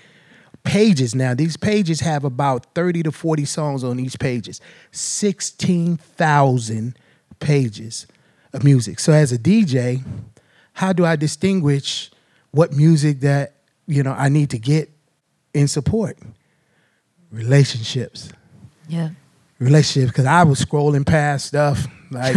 [0.63, 1.33] pages now.
[1.33, 4.61] These pages have about 30 to 40 songs on each pages.
[4.91, 6.97] 16,000
[7.39, 8.07] pages
[8.53, 8.99] of music.
[8.99, 10.03] So as a DJ,
[10.73, 12.11] how do I distinguish
[12.51, 13.55] what music that,
[13.87, 14.89] you know, I need to get
[15.53, 16.17] in support?
[17.31, 18.31] Relationships.
[18.87, 19.09] Yeah.
[19.59, 22.35] relationship because I was scrolling past stuff like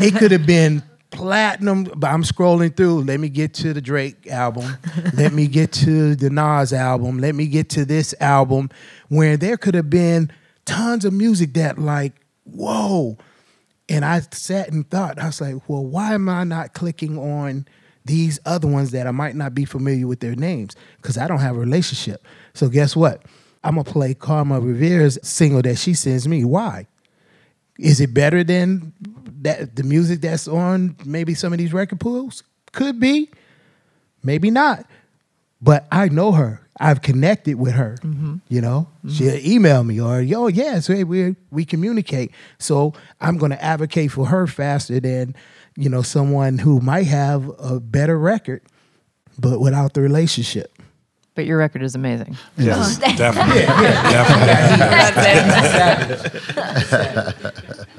[0.00, 3.02] it could have been platinum, but I'm scrolling through.
[3.04, 4.76] Let me get to the Drake album.
[5.14, 7.18] Let me get to the Nas album.
[7.18, 8.70] Let me get to this album
[9.08, 10.30] where there could have been
[10.64, 12.12] tons of music that like,
[12.44, 13.16] whoa.
[13.88, 17.66] And I sat and thought, I was like, well, why am I not clicking on
[18.04, 20.74] these other ones that I might not be familiar with their names?
[20.96, 22.26] Because I don't have a relationship.
[22.52, 23.22] So guess what?
[23.66, 26.44] I'm gonna play Karma Rivera's single that she sends me.
[26.44, 26.86] Why?
[27.78, 28.92] Is it better than
[29.42, 33.28] that the music that's on maybe some of these record pools could be,
[34.22, 34.86] maybe not.
[35.60, 36.60] But I know her.
[36.78, 37.96] I've connected with her.
[38.02, 38.36] Mm-hmm.
[38.48, 39.08] You know, mm-hmm.
[39.08, 42.30] she'll email me or yo, yes, hey, we we communicate.
[42.58, 45.34] So I'm going to advocate for her faster than
[45.76, 48.62] you know someone who might have a better record,
[49.38, 50.72] but without the relationship.
[51.36, 52.36] But your record is amazing.
[52.56, 53.60] Yes, definitely.
[53.60, 54.60] definitely.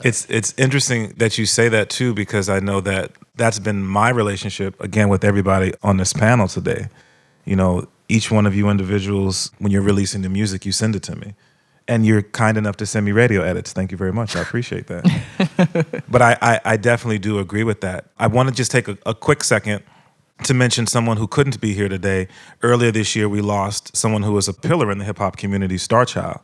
[0.04, 4.10] it's it's interesting that you say that too because I know that that's been my
[4.10, 6.90] relationship again with everybody on this panel today.
[7.46, 11.04] You know, each one of you individuals, when you're releasing the music, you send it
[11.04, 11.36] to me.
[11.88, 13.72] And you're kind enough to send me radio edits.
[13.72, 14.36] Thank you very much.
[14.36, 16.04] I appreciate that.
[16.10, 18.08] but I, I, I, definitely do agree with that.
[18.18, 19.84] I want to just take a, a quick second
[20.44, 22.28] to mention someone who couldn't be here today.
[22.62, 25.76] Earlier this year, we lost someone who was a pillar in the hip hop community,
[25.76, 26.42] Starchild.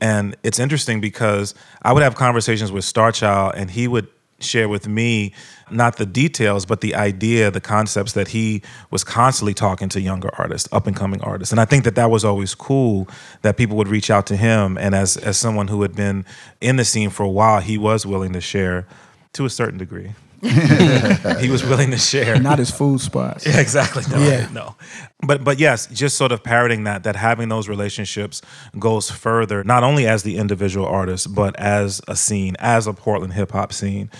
[0.00, 4.08] And it's interesting because I would have conversations with Starchild, and he would
[4.40, 5.34] share with me
[5.70, 10.30] not the details, but the idea, the concepts that he was constantly talking to younger
[10.38, 11.52] artists, up and coming artists.
[11.52, 13.08] And I think that that was always cool
[13.42, 14.78] that people would reach out to him.
[14.78, 16.24] And as, as someone who had been
[16.60, 18.86] in the scene for a while, he was willing to share
[19.34, 20.12] to a certain degree.
[20.42, 22.40] He was willing to share.
[22.40, 23.46] Not his food spots.
[23.46, 24.02] Yeah, exactly.
[24.10, 24.48] No, yeah.
[24.52, 24.74] no.
[25.22, 28.40] But but yes, just sort of parroting that that having those relationships
[28.78, 33.34] goes further, not only as the individual artist, but as a scene, as a Portland
[33.34, 34.10] hip hop scene.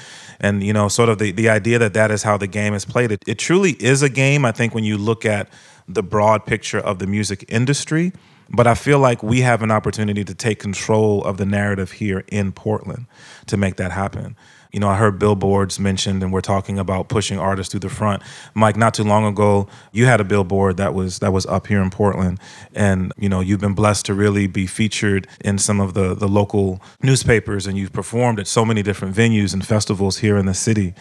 [0.40, 2.84] And you know, sort of the, the idea that that is how the game is
[2.84, 3.12] played.
[3.12, 4.44] It, it truly is a game.
[4.44, 5.48] I think when you look at
[5.88, 8.12] the broad picture of the music industry,
[8.50, 12.24] but I feel like we have an opportunity to take control of the narrative here
[12.28, 13.06] in Portland
[13.46, 14.36] to make that happen.
[14.72, 18.22] You know, I heard billboards mentioned, and we're talking about pushing artists to the front.
[18.54, 21.82] Mic, not too long ago, you had a billboard that was that was up here
[21.82, 22.38] in Portland,
[22.74, 26.28] and you know, you've been blessed to really be featured in some of the the
[26.28, 30.54] local newspapers, and you've performed at so many different venues and festivals here in the
[30.54, 30.94] city.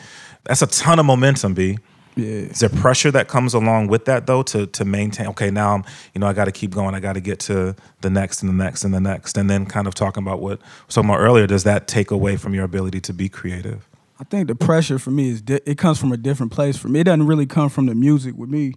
[0.46, 1.78] That's a ton of momentum, B.
[2.20, 2.52] Yeah.
[2.52, 5.28] Is there pressure that comes along with that though to to maintain?
[5.28, 6.96] Okay, now I'm you know I got to keep going.
[6.96, 9.66] I got to get to the next and the next and the next, and then
[9.66, 11.48] kind of talking about what we talking about earlier.
[11.48, 13.88] Does that take away from your ability to be creative?
[14.20, 16.78] I think the pressure for me is di- it comes from a different place.
[16.78, 18.36] For me, it doesn't really come from the music.
[18.36, 18.74] With me,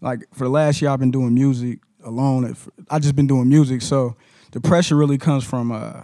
[0.00, 2.56] like for the last year, I've been doing music alone.
[2.90, 4.16] I just been doing music, so
[4.52, 6.02] the pressure really comes from uh,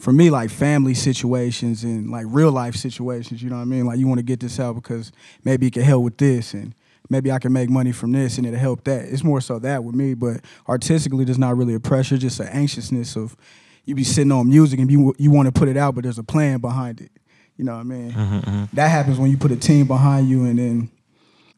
[0.00, 3.42] for me like family situations and like real life situations.
[3.42, 3.86] You know what I mean?
[3.86, 5.12] Like you want to get this out because
[5.44, 6.74] maybe it can help with this and
[7.08, 9.04] maybe I can make money from this and it'll help that.
[9.04, 12.46] It's more so that with me, but artistically, there's not really a pressure, just an
[12.48, 13.36] anxiousness of
[13.84, 16.18] you be sitting on music and you you want to put it out, but there's
[16.18, 17.10] a plan behind it.
[17.56, 18.12] You know what I mean?
[18.12, 20.90] Mm-hmm, That happens when you put a team behind you and then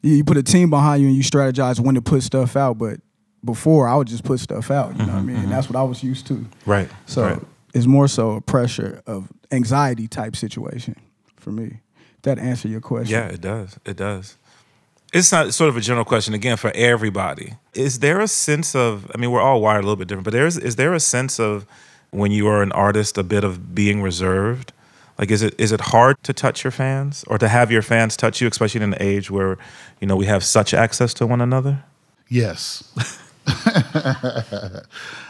[0.01, 2.77] you you put a team behind you and you strategize when to put stuff out.
[2.77, 2.99] But
[3.45, 4.91] before, I would just put stuff out.
[4.97, 5.37] You know what I mean?
[5.37, 6.33] And that's what I was used to.
[6.33, 6.89] Mm-hmm, Right.
[7.05, 7.39] So right.
[7.73, 10.95] It's more so a pressure of anxiety type situation
[11.35, 11.79] for me.
[12.21, 13.13] That answer your question?
[13.13, 13.77] Yeah, it does.
[13.85, 14.37] It does.
[15.13, 17.53] It's not sort of a general question again for everybody.
[17.73, 19.11] Is there a sense of?
[19.13, 21.39] I mean, we're all wired a little bit different, but there's is there a sense
[21.39, 21.67] of
[22.11, 24.71] when you are an artist a bit of being reserved?
[25.19, 28.17] Like, is it is it hard to touch your fans or to have your fans
[28.17, 29.57] touch you, especially in an age where
[29.99, 31.83] you know we have such access to one another?
[32.27, 32.83] Yes.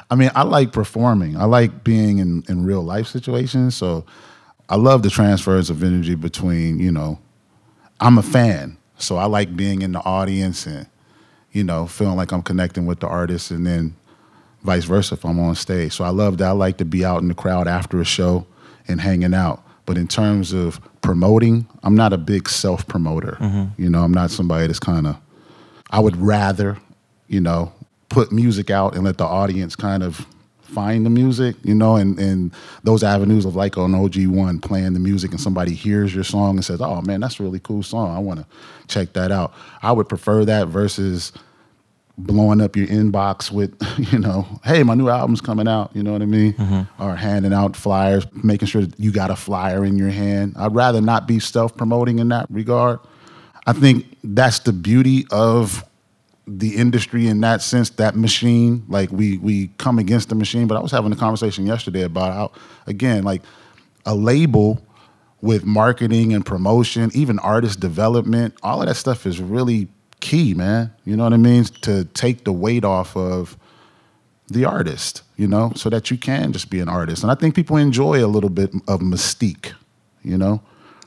[0.09, 1.37] I mean, I like performing.
[1.37, 3.75] I like being in, in real life situations.
[3.75, 4.05] So
[4.69, 7.19] I love the transfers of energy between, you know,
[7.99, 8.77] I'm a fan.
[8.97, 10.87] So I like being in the audience and,
[11.51, 13.95] you know, feeling like I'm connecting with the artist and then
[14.61, 15.93] vice versa if I'm on stage.
[15.93, 16.47] So I love that.
[16.47, 18.45] I like to be out in the crowd after a show
[18.87, 19.63] and hanging out.
[19.85, 23.37] But in terms of promoting, I'm not a big self promoter.
[23.39, 23.81] Mm-hmm.
[23.81, 25.17] You know, I'm not somebody that's kind of,
[25.91, 26.77] I would rather,
[27.27, 27.73] you know,
[28.13, 30.27] put music out and let the audience kind of
[30.61, 34.93] find the music, you know, and, and those avenues of like on OG ONE playing
[34.93, 37.81] the music and somebody hears your song and says, oh man, that's a really cool
[37.81, 38.15] song.
[38.15, 38.45] I want to
[38.87, 39.51] check that out.
[39.81, 41.31] I would prefer that versus
[42.15, 43.75] blowing up your inbox with,
[44.13, 46.53] you know, hey, my new album's coming out, you know what I mean?
[46.53, 47.03] Mm-hmm.
[47.03, 50.53] Or handing out flyers, making sure that you got a flyer in your hand.
[50.55, 52.99] I'd rather not be self promoting in that regard.
[53.65, 55.83] I think that's the beauty of
[56.45, 58.83] the industry in that sense, that machine.
[58.87, 62.33] Like we we come against the machine, but I was having a conversation yesterday about
[62.33, 62.51] how,
[62.87, 63.41] again, like
[64.05, 64.81] a label
[65.41, 69.89] with marketing and promotion, even artist development, all of that stuff is really
[70.21, 70.89] key, man.
[71.03, 71.65] You know what I mean?
[71.81, 73.57] To take the weight off of
[74.49, 77.23] the artist, you know, so that you can just be an artist.
[77.23, 79.73] And I think people enjoy a little bit of mystique,
[80.23, 80.61] you know,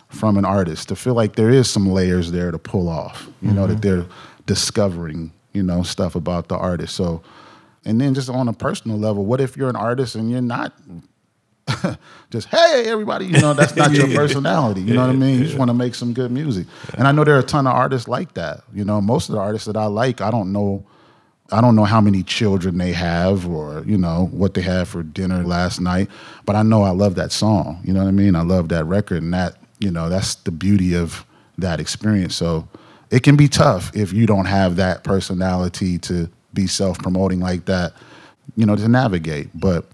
[0.09, 3.53] from an artist to feel like there is some layers there to pull off, you
[3.53, 4.01] know, that mm-hmm.
[4.01, 4.07] they're
[4.47, 6.95] discovering, you know, stuff about the artist.
[6.95, 7.23] So,
[7.85, 10.73] and then just on a personal level, what if you're an artist and you're not
[12.31, 15.41] just hey everybody you know that's not your personality you know what i mean?
[15.41, 16.65] You just want to make some good music.
[16.97, 19.01] And i know there are a ton of artists like that you know?
[19.01, 20.87] Most of the artists that i like i don't know
[21.51, 25.03] i don't know how many children they have or you know what they had for
[25.03, 26.09] dinner last night
[26.45, 28.37] but i know i love that song you know what i mean?
[28.37, 31.25] I love that record and that you know that's the beauty of
[31.59, 32.37] that experience.
[32.37, 32.69] So
[33.11, 37.93] it can be tough if you don't have that personality to be self-promoting like that
[38.57, 39.85] you know to navigate but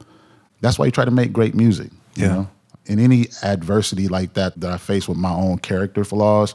[0.61, 1.91] that's why you try to make great music.
[2.15, 2.33] You Yeah.
[2.35, 2.49] know,
[2.87, 6.55] in any adversity like that that I face with my own character flaws,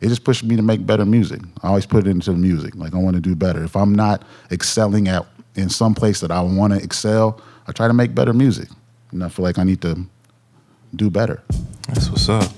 [0.00, 1.40] it just pushes me to make better music.
[1.62, 2.74] I always put it into the music.
[2.74, 3.62] Like I want to do better.
[3.62, 7.86] If I'm not excelling at in some place that I want to excel, I try
[7.86, 8.68] to make better music.
[9.12, 10.04] And I feel like I need to
[10.96, 11.40] do better.
[11.86, 12.50] That's what's up.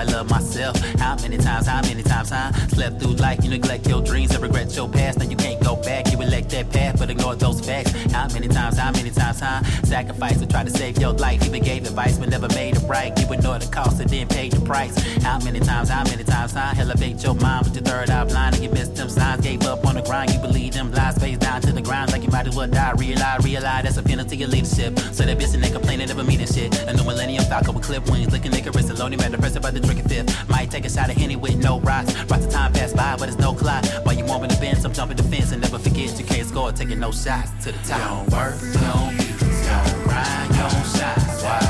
[0.00, 0.78] I love myself.
[0.98, 3.44] How many times, how many times I slept through life?
[3.44, 5.18] You neglect your dreams and regret your past.
[5.18, 6.10] Now you can't go back.
[6.10, 7.92] You elect that path, but ignore those facts.
[8.10, 11.44] How many times, how many times I sacrificed to try to save your life?
[11.44, 13.12] Even gave advice, but never made it right.
[13.20, 14.96] You ignored the cost and then paid the price.
[15.22, 18.54] How many times, how many times I elevate your mind with your third eye blind
[18.54, 19.42] and you missed them signs?
[19.42, 20.32] Gave up on the grind.
[20.32, 22.92] You believe them lies, face down to the ground like you might as well die.
[22.96, 24.98] Realize, realize that's a penalty of leadership.
[25.12, 26.74] So that bitch and they complaining, never meaning shit.
[26.88, 29.89] A new millennium falcon with clip wings, looking Icarus and lonely man, depressed about the
[29.90, 30.48] drinking fifth.
[30.48, 32.14] Might take a shot of Henny with no rocks.
[32.28, 33.84] Watch the time pass by, but it's no clock.
[34.04, 36.46] While you want me to bend, I'm jumping the fence and never forget you can't
[36.46, 37.98] score, taking no shots to the top.
[37.98, 41.42] Don't work, don't beat, don't grind, don't shots.
[41.42, 41.60] Why?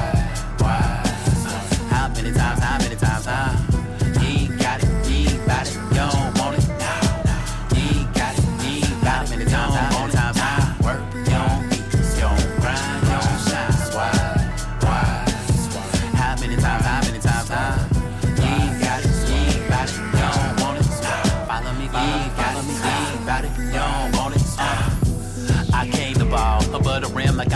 [0.58, 1.02] Why?
[1.88, 3.59] How many times, how many times, huh?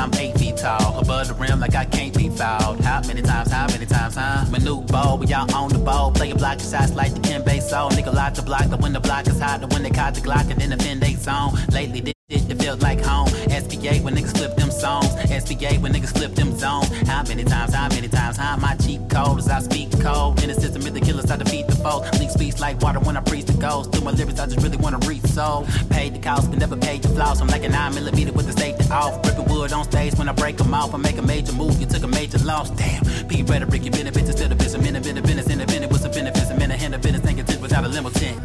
[0.05, 0.99] I'm eight feet tall.
[0.99, 2.79] Above the rim like I can't be fouled.
[2.81, 4.45] How many times, how many times, huh?
[4.51, 6.13] Manute Bol, we all on the ball.
[6.13, 7.89] Playing block shots like the Ken Bay soul.
[7.89, 10.21] Nigga lock the block, the when the block is hot, the when they caught the
[10.21, 11.55] Glock and then the fin they zone.
[11.73, 13.28] Lately, it feels like home.
[13.49, 15.09] SBA when niggas flip them songs.
[15.30, 16.89] SBA when niggas flip them zones.
[17.09, 20.43] How many times, how many times, how my cheat code as I speak cold.
[20.43, 22.03] In the system, is the killers, I defeat the foes.
[22.20, 23.93] Leak speech like water when I preach the ghost.
[23.93, 25.66] Through my lyrics, I just really wanna reach soul.
[25.91, 27.41] Paid the cost, but never paid the flaws.
[27.41, 29.24] I'm like a 9 millimeter with the safety off.
[29.26, 30.95] Ripping wood on stage when I break them off.
[30.95, 32.70] I make a major move, you took a major loss.
[32.70, 34.82] Damn, P rhetoric, you benefits instead of business.
[34.82, 35.91] Minute, minute, business, independent.
[35.91, 36.51] What's the benefits?
[36.51, 38.39] A minute, hand of business, thinking tip without a limo tent.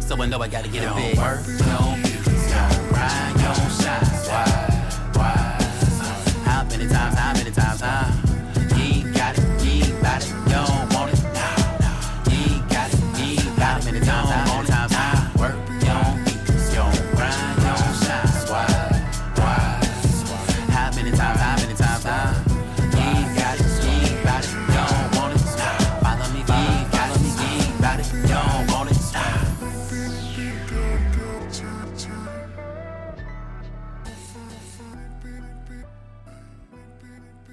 [0.00, 1.18] So I know I gotta get a big.
[1.18, 2.13] Work, no
[2.92, 3.54] your.
[4.28, 4.48] Why?
[5.14, 5.58] Why?
[6.44, 7.13] How many times,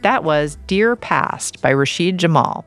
[0.01, 2.65] That was Dear Past by Rasheed Jamal.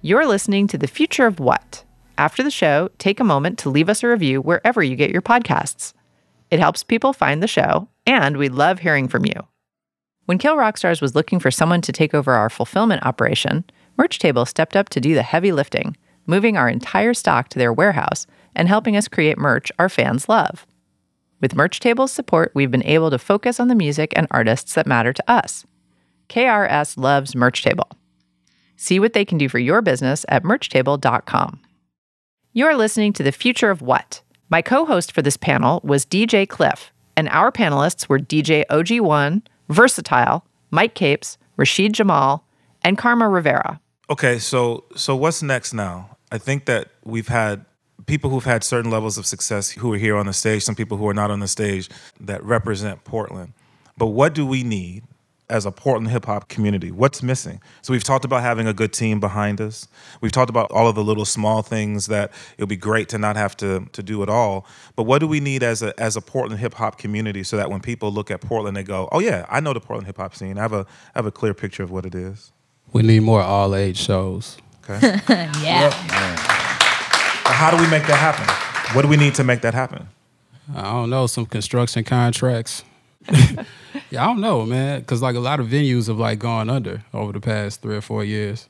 [0.00, 1.82] You're listening to The Future of What?
[2.16, 5.20] After the show, take a moment to leave us a review wherever you get your
[5.20, 5.92] podcasts.
[6.52, 9.34] It helps people find the show, and we love hearing from you.
[10.26, 13.64] When Kill Rock Stars was looking for someone to take over our fulfillment operation,
[13.96, 15.96] Merch Table stepped up to do the heavy lifting,
[16.28, 18.24] moving our entire stock to their warehouse
[18.54, 20.64] and helping us create merch our fans love.
[21.40, 24.86] With Merch Table's support, we've been able to focus on the music and artists that
[24.86, 25.66] matter to us.
[26.28, 27.88] KRS loves Merch Table.
[28.76, 31.60] See what they can do for your business at merchtable.com.
[32.52, 34.22] You're listening to The Future of What?
[34.50, 39.42] My co host for this panel was DJ Klyph, and our panelists were DJ OG1,
[39.68, 42.46] Vursatyl, Mic Capes, Rasheed Jamal,
[42.82, 43.80] and Karma Rivera.
[44.10, 46.16] Okay, so so what's next now?
[46.32, 47.64] I think that we've had
[48.06, 50.96] people who've had certain levels of success who are here on the stage, some people
[50.96, 53.52] who are not on the stage that represent Portland.
[53.96, 55.04] But what do we need
[55.50, 56.90] as a Portland hip hop community?
[56.90, 57.60] What's missing?
[57.82, 59.88] So we've talked about having a good team behind us.
[60.20, 63.18] We've talked about all of the little small things that it would be great to
[63.18, 64.66] not have to to do at all.
[64.96, 67.70] But what do we need as a as a Portland hip hop community so that
[67.70, 70.34] when people look at Portland they go, "Oh yeah, I know the Portland hip hop
[70.34, 70.58] scene.
[70.58, 72.52] I have a I have a clear picture of what it is."
[72.92, 74.58] We need more all age shows.
[74.88, 75.20] Okay.
[75.62, 75.90] yeah.
[77.44, 78.46] How do we make that happen?
[78.94, 80.08] What do we need to make that happen?
[80.74, 82.84] I don't know, some construction contracts.
[84.10, 87.02] yeah, I don't know, man, because like a lot of venues have like gone under
[87.12, 88.68] over the past three or four years,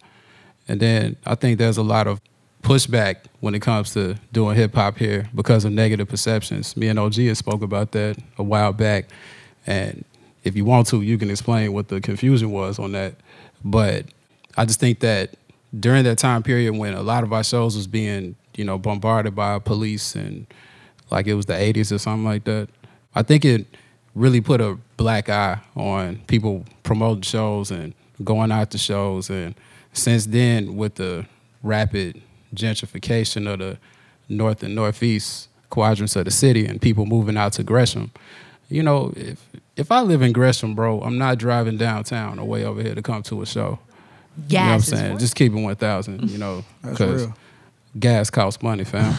[0.67, 2.21] and then I think there's a lot of
[2.63, 6.77] pushback when it comes to doing hip hop here because of negative perceptions.
[6.77, 9.07] Me and OG had spoke about that a while back,
[9.67, 10.05] and
[10.45, 13.15] if you want to, you can explain what the confusion was on that.
[13.65, 14.07] But
[14.57, 15.35] I just think that
[15.79, 19.35] during that time period when a lot of our shows was being, you know, bombarded
[19.35, 20.47] by police and
[21.11, 22.69] like it was the 80s or something like that,
[23.15, 23.67] I think it
[24.15, 27.95] really put a black eye on people promoting shows and
[28.25, 29.31] going out to shows.
[29.31, 29.55] And
[29.93, 31.27] since then, with the
[31.63, 32.21] rapid
[32.55, 33.79] gentrification of the
[34.29, 38.11] north and northeast quadrants of the city and people moving out to Gresham,
[38.69, 39.45] you know, if
[39.77, 43.03] if I live in Gresham, bro, I'm not driving downtown or way over here to
[43.03, 43.79] come to a show.
[44.49, 45.13] You know what I'm saying?
[45.13, 45.21] what?
[45.21, 47.27] Just keep it 1,000, you know, because
[47.99, 49.15] gas costs money, fam.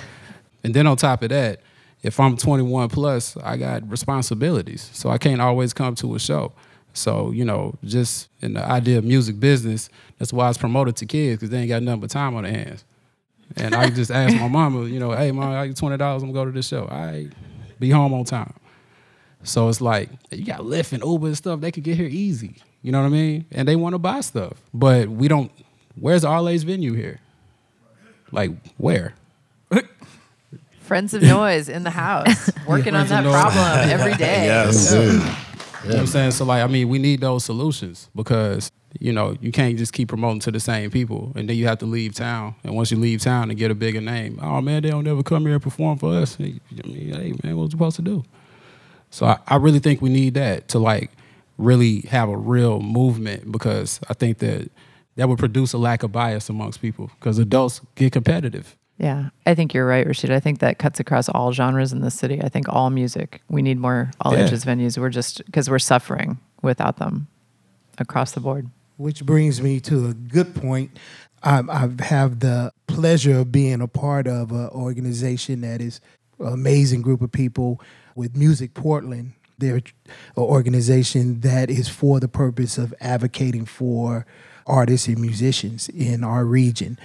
[0.64, 1.60] and then on top of that,
[2.02, 4.90] if I'm 21 plus, I got responsibilities.
[4.92, 6.52] So I can't always come to a show.
[6.92, 9.88] So, you know, just in the idea of music business,
[10.18, 12.52] that's why it's promoted to kids because they ain't got nothing but time on their
[12.52, 12.84] hands.
[13.56, 16.26] And I just ask my mama, you know, hey, mom, I get $20, I'm going
[16.26, 16.86] to go to this show.
[16.90, 17.28] I
[17.78, 18.52] be home on time.
[19.42, 22.56] So it's like, you got Lyft and Uber and stuff, they could get here easy.
[22.82, 23.46] You know what I mean?
[23.50, 24.54] And they want to buy stuff.
[24.74, 25.50] But we don't,
[25.98, 27.20] where's the All A's venue here?
[28.32, 29.14] Like, where?
[30.88, 34.46] Friends of Noise in the house, working on that problem every day.
[34.46, 34.90] Yes.
[34.90, 35.20] You know
[35.84, 36.30] what I'm saying?
[36.30, 40.08] So like, I mean, we need those solutions because you know you can't just keep
[40.08, 42.54] promoting to the same people, and then you have to leave town.
[42.64, 45.22] And once you leave town and get a bigger name, oh man, they don't ever
[45.22, 46.38] come here and perform for us.
[46.40, 48.24] I mean, hey man, what was supposed to do?
[49.10, 51.10] So I, I really think we need that to like
[51.58, 54.70] really have a real movement because I think that
[55.16, 58.74] that would produce a lack of bias amongst people because adults get competitive.
[58.98, 60.30] Yeah, I think you're right, Rasheed.
[60.30, 62.42] I think that cuts across all genres in the city.
[62.42, 63.40] I think all music.
[63.48, 64.44] We need more all Yeah.
[64.44, 64.98] ages venues.
[64.98, 67.28] We're just because we're suffering without them
[67.98, 68.68] across the board.
[68.96, 70.98] Which brings me to a good point.
[71.44, 76.00] I, I have the pleasure of being a part of an organization that is
[76.40, 77.80] an amazing group of people
[78.16, 79.34] with Music Portland.
[79.58, 79.82] They're an
[80.36, 84.26] organization that is for the purpose of advocating for
[84.66, 86.98] artists and musicians in our region.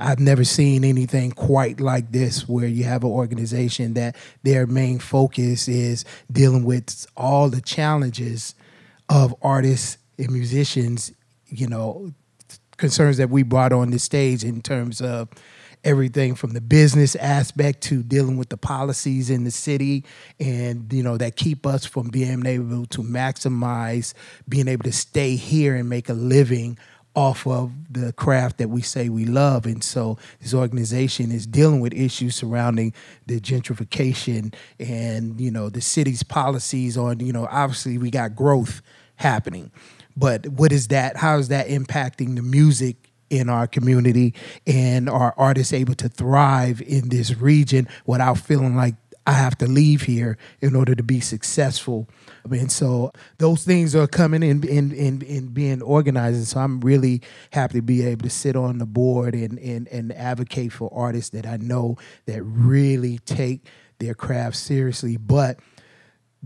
[0.00, 4.98] I've never seen anything quite like this where you have an organization that their main
[4.98, 8.54] focus is dealing with all the challenges
[9.10, 11.12] of artists and musicians,
[11.48, 12.14] you know,
[12.78, 15.28] concerns that we brought on the stage in terms of
[15.84, 20.04] everything from the business aspect to dealing with the policies in the city
[20.38, 24.12] and you know that keep us from being able to maximize
[24.46, 26.76] being able to stay here and make a living
[27.14, 29.66] off of the craft that we say we love.
[29.66, 32.94] And so this organization is dealing with issues surrounding
[33.26, 38.80] the gentrification and, you know, the city's policies on, you know, obviously we got growth
[39.16, 39.70] happening.
[40.16, 41.16] But what is that?
[41.16, 42.96] How is that impacting the music
[43.30, 44.34] in our community
[44.66, 48.96] and are artists able to thrive in this region without feeling like
[49.26, 52.08] I have to leave here in order to be successful.
[52.44, 56.36] And so those things are coming in in, in, in being organized.
[56.36, 57.22] And so I'm really
[57.52, 61.30] happy to be able to sit on the board and, and, and advocate for artists
[61.30, 63.66] that I know that really take
[63.98, 65.60] their craft seriously, but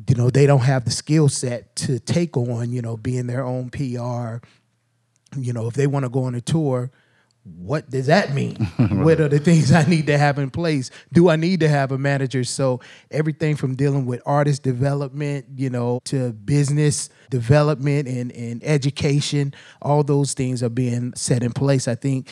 [0.09, 3.45] you know, they don't have the skill set to take on, you know, being their
[3.45, 4.45] own PR.
[5.37, 6.91] You know, if they want to go on a tour,
[7.45, 8.57] what does that mean?
[9.05, 10.91] what are the things I need to have in place?
[11.13, 12.43] Do I need to have a manager?
[12.43, 12.81] So
[13.11, 20.03] everything from dealing with artist development, you know, to business development and, and education, all
[20.03, 21.87] those things are being set in place.
[21.87, 22.29] I think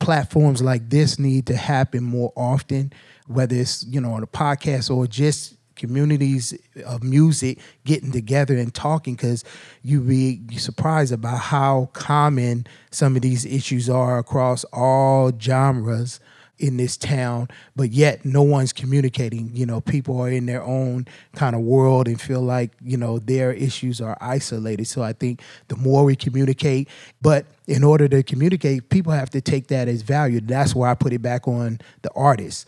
[0.00, 2.92] platforms like this need to happen more often,
[3.28, 6.56] whether it's, you know, on a podcast or just communities
[6.86, 9.42] of music getting together and talking because
[9.82, 16.20] you'd be surprised about how common some of these issues are across all genres
[16.58, 19.50] in this town, but yet no one's communicating.
[19.54, 23.18] You know, people are in their own kind of world and feel like, you know,
[23.18, 24.86] their issues are isolated.
[24.86, 26.88] So I think the more we communicate,
[27.22, 30.40] but in order to communicate, people have to take that as value.
[30.40, 32.66] That's why I put it back on the artist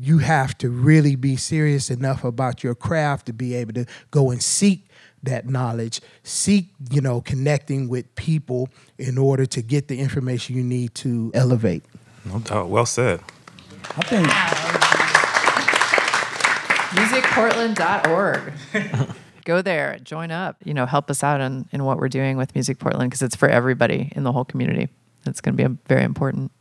[0.00, 4.30] you have to really be serious enough about your craft to be able to go
[4.30, 4.86] and seek
[5.22, 10.64] that knowledge seek you know connecting with people in order to get the information you
[10.64, 11.84] need to elevate.
[12.24, 12.70] No doubt.
[12.70, 13.20] Well said.
[13.96, 14.26] I think
[16.96, 18.52] musicportland.org
[19.44, 19.98] go there.
[20.02, 20.56] Join up.
[20.64, 23.36] You know help us out in, in what we're doing with music portland because it's
[23.36, 24.88] for everybody in the whole community.
[25.26, 26.52] It's going to be very important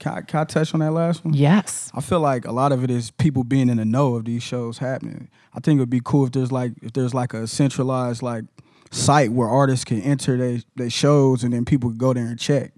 [0.00, 1.34] can I, can I touch on that last one?
[1.34, 1.90] Yes.
[1.94, 4.42] I feel like a lot of it is people being in the know of these
[4.42, 5.28] shows happening.
[5.54, 8.44] I think it would be cool if there's like if there's like a centralized like
[8.90, 12.38] site where artists can enter their their shows and then people could go there and
[12.38, 12.72] check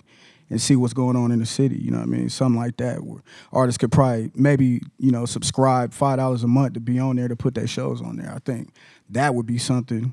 [0.50, 1.76] and see what's going on in the city.
[1.76, 2.28] You know what I mean?
[2.28, 6.74] Something like that where artists could probably maybe, you know, subscribe five dollars a month
[6.74, 8.32] to be on there to put their shows on there.
[8.34, 8.74] I think
[9.10, 10.12] that would be something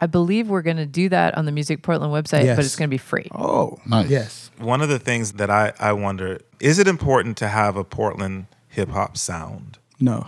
[0.00, 2.56] I believe we're going to do that on the Music Portland website, Yes.
[2.56, 3.28] but it's going to be free.
[3.34, 4.08] Oh, Nice.
[4.10, 7.84] yes one of the things that I, I wonder is it important to have a
[7.84, 10.26] portland hip-hop sound no.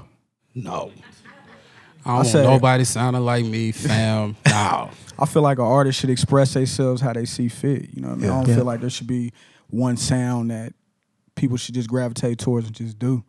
[0.55, 0.93] No.
[2.05, 4.37] I don't said- want nobody sounding like me, fam.
[4.47, 4.91] no.
[5.19, 7.91] I feel like an artist should express themselves how they see fit.
[7.93, 8.31] You know what I mean?
[8.31, 8.55] I don't Yeah.
[8.57, 9.33] feel like there should be
[9.69, 10.73] one sound that
[11.37, 13.23] people should just gravitate towards and just do.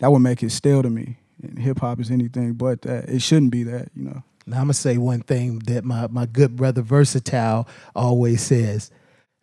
[0.00, 1.18] That would make it stale to me.
[1.42, 3.08] And hip hop is anything but that.
[3.08, 4.22] It shouldn't be that, you know.
[4.46, 8.90] Now I'm gonna say one thing that my, my good brother Vursatyl always says: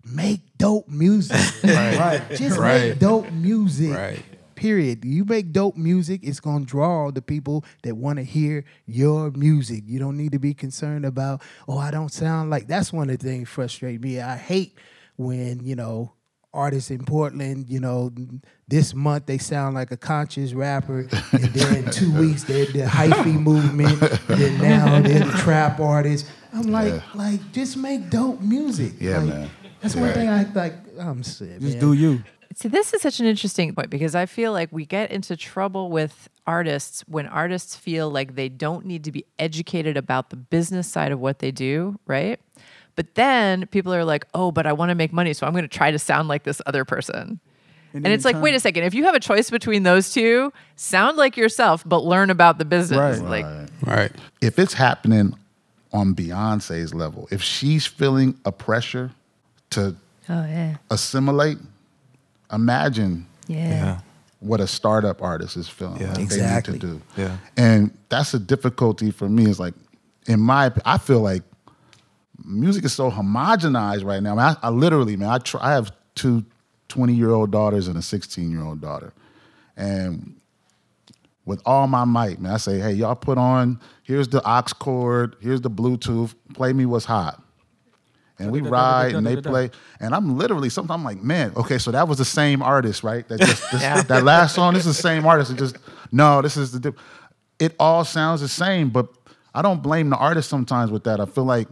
[0.06, 1.38] make dope music.
[1.64, 1.98] Right.
[2.00, 2.30] right.
[2.32, 2.90] Just Right.
[2.90, 3.94] make dope music.
[3.96, 4.24] Right.
[4.56, 5.04] Period.
[5.04, 9.84] You make dope music, it's gonna draw the people that want to hear your music.
[9.88, 12.68] You don't need to be concerned about, oh, I don't sound like.
[12.68, 14.22] That's one of the things frustrate me.
[14.22, 14.78] I hate
[15.18, 16.14] when you know
[16.54, 18.12] artists in Portland, you know,
[18.68, 22.84] this month they sound like a conscious rapper, and then in two weeks they're the
[22.86, 26.30] hyphy movement, then now they're the trap artists.
[26.54, 27.02] I'm like, Yeah.
[27.16, 28.94] like just make dope music.
[29.00, 29.50] Yeah, Like, man.
[29.82, 30.76] That's one thing I like.
[30.98, 31.80] I'm saying, Just man.
[31.82, 32.24] do you.
[32.56, 35.90] See, this is such an interesting point because I feel like we get into trouble
[35.90, 40.88] with artists when artists feel like they don't need to be educated about the business
[40.88, 42.40] side of what they do, right?
[42.96, 45.64] But then people are like, oh, but I want to make money, so I'm going
[45.64, 47.40] to try to sound like this other person.
[47.94, 50.12] And, then it's like, turn- wait a second, if you have a choice between those
[50.12, 53.20] two, sound like yourself, but learn about the business.
[53.20, 53.44] Right.
[53.44, 54.12] Like, Right.
[54.42, 55.36] If it's happening
[55.92, 59.12] on Beyonce's level, if she's feeling a pressure
[59.72, 59.96] to
[60.30, 60.78] Oh yeah.
[60.90, 61.58] assimilate,
[62.52, 63.68] imagine Yeah.
[63.70, 64.00] yeah
[64.40, 66.02] what a startup artist is feeling.
[66.02, 66.10] Yeah.
[66.12, 66.78] like Exactly.
[66.78, 67.22] They need to do.
[67.22, 67.38] Yeah.
[67.56, 69.46] And that's a difficulty for me.
[69.50, 69.74] Is like,
[70.28, 71.44] in my, I feel like
[72.44, 74.32] music is so homogenized right now.
[74.32, 76.46] I, mean, I, I literally, man, I try, I have two
[76.90, 79.14] 20 year old daughters and a 16 year old daughter,
[79.76, 80.36] and
[81.46, 82.54] with all my might, man.
[82.54, 86.86] I say, hey, y'all put on, here's the aux cord, here's the Bluetooth, play me
[86.86, 87.42] what's hot.
[88.40, 89.70] And we ride and they play.
[90.00, 93.28] And I'm literally, sometimes I'm like, man, okay, so that was the same artist, right?
[93.28, 95.52] That, just, this, that last song, this is the same artist.
[95.52, 95.78] It just,
[96.12, 96.94] no, this is the,
[97.60, 99.08] it all sounds the same, but
[99.54, 101.20] I don't blame the artist sometimes with that.
[101.20, 101.68] I feel like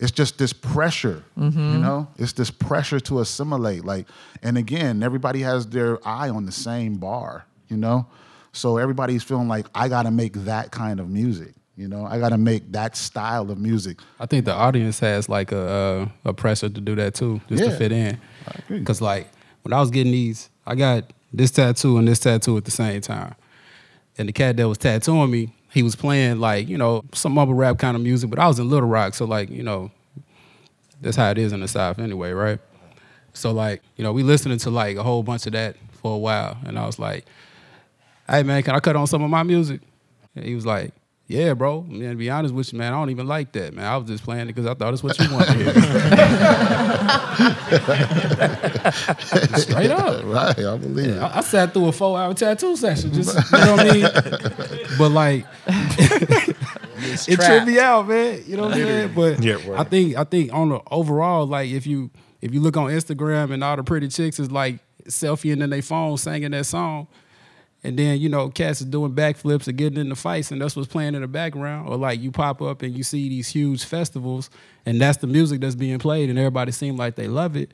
[0.00, 1.80] it's just this pressure, you mm-hmm.
[1.80, 2.08] know?
[2.18, 3.84] It's this pressure to assimilate.
[3.84, 4.06] Like,
[4.42, 8.06] and again, everybody has their eye on the same bar, you know?
[8.52, 12.04] So everybody's feeling like I gotta make that kind of music, you know?
[12.04, 13.98] I gotta make that style of music.
[14.18, 17.62] I think the audience has like a a, a pressure to do that too, just
[17.62, 17.70] Yeah.
[17.70, 18.20] to fit in.
[18.48, 18.60] I.
[18.68, 19.28] Because like
[19.62, 23.00] when I was getting these, I got this tattoo and this tattoo at the same
[23.00, 23.34] time.
[24.18, 27.54] And the cat that was tattooing me, he was playing like you know some mumble
[27.54, 29.90] rap kind of music, but I was in Little Rock, so like you know
[31.00, 32.60] that's how it is in the South anyway, right?
[33.32, 36.18] So like you know we listening to like a whole bunch of that for a
[36.18, 37.26] while, and I was like,
[38.30, 39.80] "Hey man, can I cut on some of my music?"
[40.36, 40.92] And he was like,
[41.26, 43.86] "Yeah, bro." Man, to be honest with you, man, I don't even like that, man.
[43.86, 45.72] I was just playing it because I thought it's what you want to hear.
[49.58, 50.24] Straight up.
[50.24, 51.18] right, I believe it.
[51.18, 54.04] I, I sat through a four hour tattoo session, just you know what I mean.
[54.98, 58.42] But like, it tripped me out, man.
[58.46, 59.12] You know what I'm saying?
[59.14, 59.80] But Yeah, right.
[59.80, 62.10] I think I think on the overall, like if you
[62.40, 65.82] if you look on Instagram and all the pretty chicks is like selfieing in their
[65.82, 67.08] phone singing that song.
[67.84, 70.88] And then, you know, cats is doing backflips and getting into fights, and that's what's
[70.88, 71.86] playing in the background.
[71.86, 74.48] Or like you pop up and you see these huge festivals,
[74.86, 77.70] and that's the music that's being played, and everybody seem like they love it.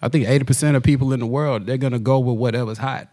[0.00, 3.08] I think 80% of people in the world, they're gonna go with whatever's hot.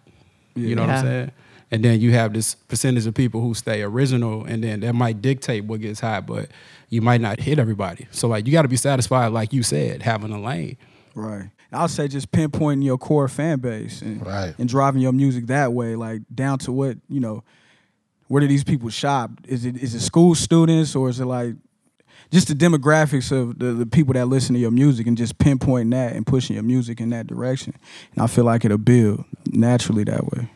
[0.56, 1.32] You know what I'm saying?
[1.70, 5.22] And then you have this percentage of people who stay original, and then that might
[5.22, 6.50] dictate what gets hot, but
[6.90, 8.08] you might not hit everybody.
[8.12, 10.78] So like you gotta be satisfied, like you said, having a lane.
[11.14, 11.50] Right.
[11.72, 14.54] I'll say just pinpointing your core fan base and, Right.
[14.58, 17.44] and driving your music that way, like down to what, you know,
[18.28, 19.32] where do these people shop?
[19.48, 21.56] Is it is it school students or is it like
[22.32, 25.92] just the demographics of the, the people that listen to your music and just pinpointing
[25.92, 27.74] that and pushing your music in that direction.
[28.14, 30.50] And I feel like it'll build naturally that way.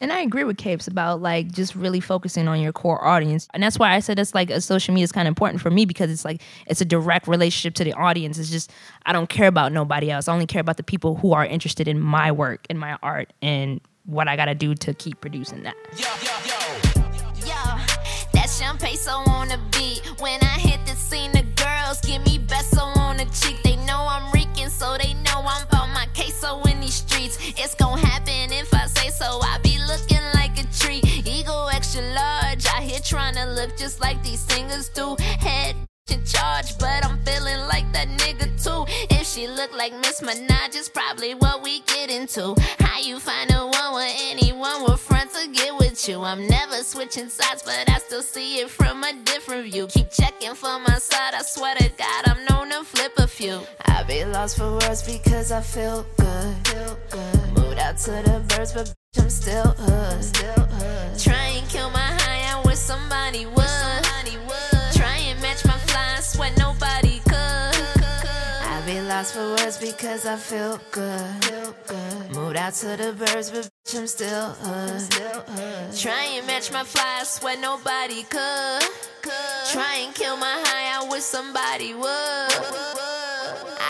[0.00, 3.46] And I agree with Capes about like just really focusing on your core audience.
[3.52, 5.70] And that's why I said that's like a social media is kind of important for
[5.70, 8.38] me because it's like it's a direct relationship to the audience.
[8.38, 8.72] It's just
[9.04, 10.26] I don't care about nobody else.
[10.26, 13.32] I only care about the people who are interested in my work and my art
[13.42, 15.76] and what I gotta do to keep producing that.
[15.96, 16.06] Yo,
[18.32, 20.00] that champagne on the beat.
[20.20, 23.62] When I hit the scene, the girls give me best so on the cheek.
[23.62, 24.32] They know I'm
[24.68, 27.38] so they know I'm about my queso in these streets.
[27.40, 29.40] It's gonna happen if I say so.
[29.42, 31.00] I be looking like a tree.
[31.24, 32.66] Ego extra large.
[32.66, 35.16] I here trying to look just like these singers do.
[35.18, 35.76] Head
[36.10, 38.84] in charge, but I'm feeling like that nigga too.
[39.10, 42.54] If she look like Miss Minaj, it's probably what we get into.
[42.80, 46.22] How you find a one with anyone with front to get with you?
[46.22, 49.86] I'm never switching sides, but I still see it from a different view.
[49.86, 53.60] Keep checking for my side, I swear to God, I'm known to flip a few.
[53.86, 56.56] I be lost for words because I feel good.
[57.54, 61.18] Moved out to the birds, but bitch, I'm still hood.
[61.18, 62.09] Try and kill my
[69.20, 71.40] lost for words because I feel good.
[71.86, 75.94] good Moved out to the birds, but bitch, I'm still hood.
[75.94, 78.82] Try and match my fly, I swear nobody could.
[79.72, 82.52] Try and kill my high, I wish somebody would.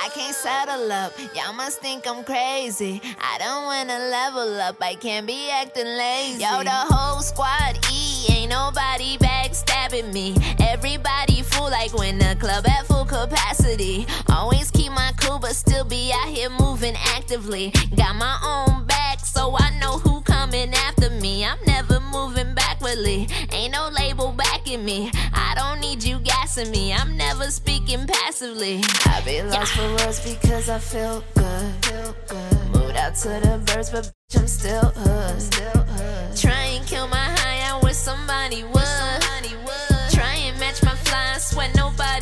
[0.03, 3.01] I can't settle up, y'all must think I'm crazy.
[3.21, 6.43] I don't wanna level up, I can't be acting lazy.
[6.43, 10.35] Yo, the whole squad E, ain't nobody backstabbing me.
[10.59, 14.07] Everybody full like when the club at capacity.
[14.31, 17.73] Always keep my cool, but still be out here moving actively.
[17.97, 21.45] Got my own back, so I know who coming after me.
[21.45, 25.11] I'm never moving backwardly, ain't no label backing me.
[25.35, 28.81] I don't need you gassing me, I'm never speaking passively.
[29.07, 32.15] I be lost for words because I feel good.
[32.73, 36.37] Moved out to the birds, but bitch, I'm still hood.
[36.37, 39.21] Try and kill my high, I wish somebody would.
[40.17, 42.20] Try and match my fly, I swear nobody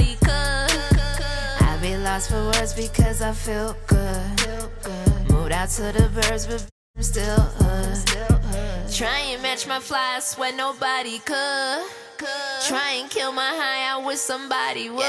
[2.09, 5.31] lost for words because I feel good.
[5.31, 8.91] Moved out to the birds, but I'm still hood.
[8.91, 11.85] Try and match my fly, I swear nobody could.
[12.67, 15.03] Try and kill my high, I wish somebody would.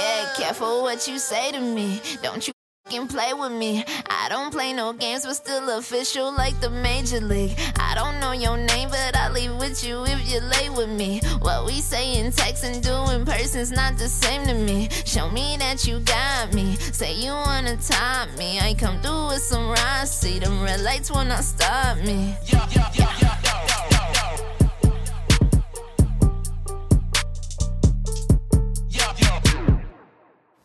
[0.00, 2.00] Yeah, careful what you say to me.
[2.22, 2.54] Don't you
[2.88, 3.84] can play with me.
[4.08, 7.58] I don't play no games, but still official like the major league.
[7.78, 11.20] I don't know your name, but I'll leave with you if you lay with me.
[11.40, 14.88] What we say in text and do in person's not the same to me.
[15.04, 16.76] Show me that you got me.
[16.76, 18.58] Say you wanna top me.
[18.58, 20.10] I come through with some rocks.
[20.10, 22.34] See them red lights when I stop me.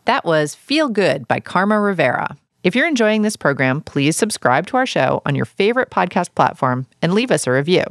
[0.05, 2.35] That was Feel Good by Karma Rivera.
[2.61, 6.87] If you're enjoying this program, please subscribe to our show on your favorite podcast platform
[7.01, 7.83] and leave us a review.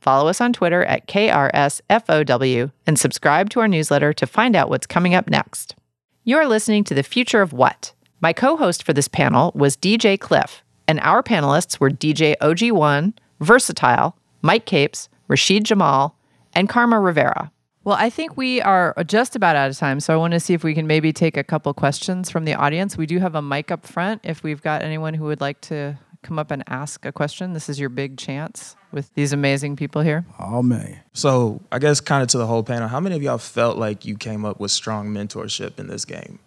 [0.00, 4.86] Follow us on Twitter at KRSFOW and subscribe to our newsletter to find out what's
[4.86, 5.74] coming up next.
[6.22, 7.92] You're listening to The Future of What.
[8.20, 13.14] My co host for this panel was DJ Klyph, and our panelists were DJ OG1,
[13.40, 16.16] Vursatyl, Mic Capes, Rasheed Jamal,
[16.54, 17.50] and Karma Rivera.
[17.84, 20.54] Well, I think we are just about out of time, so I want to see
[20.54, 22.96] if we can maybe take a couple questions from the audience.
[22.96, 25.98] We do have a mic up front if we've got anyone who would like to
[26.22, 27.52] come up and ask a question.
[27.52, 30.24] This is your big chance with these amazing people here.
[30.38, 31.00] Oh man.
[31.12, 34.04] So I guess kind of to the whole panel, how many of y'all felt like
[34.04, 36.38] you came up with strong mentorship in this game?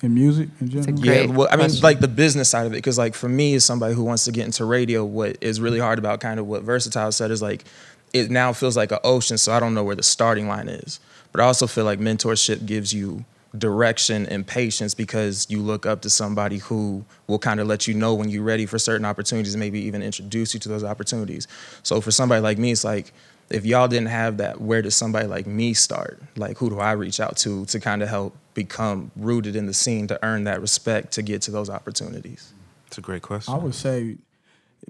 [0.00, 0.98] In music in general.
[1.00, 1.82] Yeah, Great well, I mean, question.
[1.82, 4.32] like the business side of it, because like for me, as somebody who wants to
[4.32, 7.64] get into radio, what is really hard about kind of what Vursatyl said is like,
[8.12, 11.00] it now feels like an ocean, so I don't know where the starting line is.
[11.32, 13.24] But I also feel like mentorship gives you
[13.56, 17.94] direction and patience because you look up to somebody who will kind of let you
[17.94, 21.48] know when you're ready for certain opportunities, maybe even introduce you to those opportunities.
[21.82, 23.12] So for somebody like me, it's like
[23.50, 26.20] if y'all didn't have that, where does somebody like me start?
[26.36, 29.74] Like who do I reach out to to kind of help become rooted in the
[29.74, 32.52] scene to earn that respect to get to those opportunities?
[32.86, 33.54] It's a great question.
[33.54, 34.16] I would say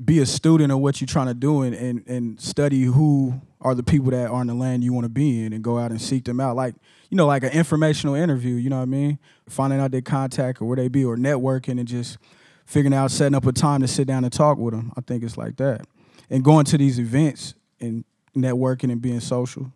[0.05, 3.75] be a student of what you're trying to do and, and, and study who are
[3.75, 5.91] the people that are in the land you want to be in and go out
[5.91, 6.55] and seek them out.
[6.55, 6.75] Like,
[7.11, 9.19] you know, like an informational interview, you know what I mean?
[9.49, 12.19] Finding out their contact or where they be or networking and just
[12.67, 14.93] figuring out setting up a time to sit down and talk with them.
[14.97, 15.87] I think it's like that.
[16.31, 18.05] And going to these events and
[18.37, 19.73] networking and being social.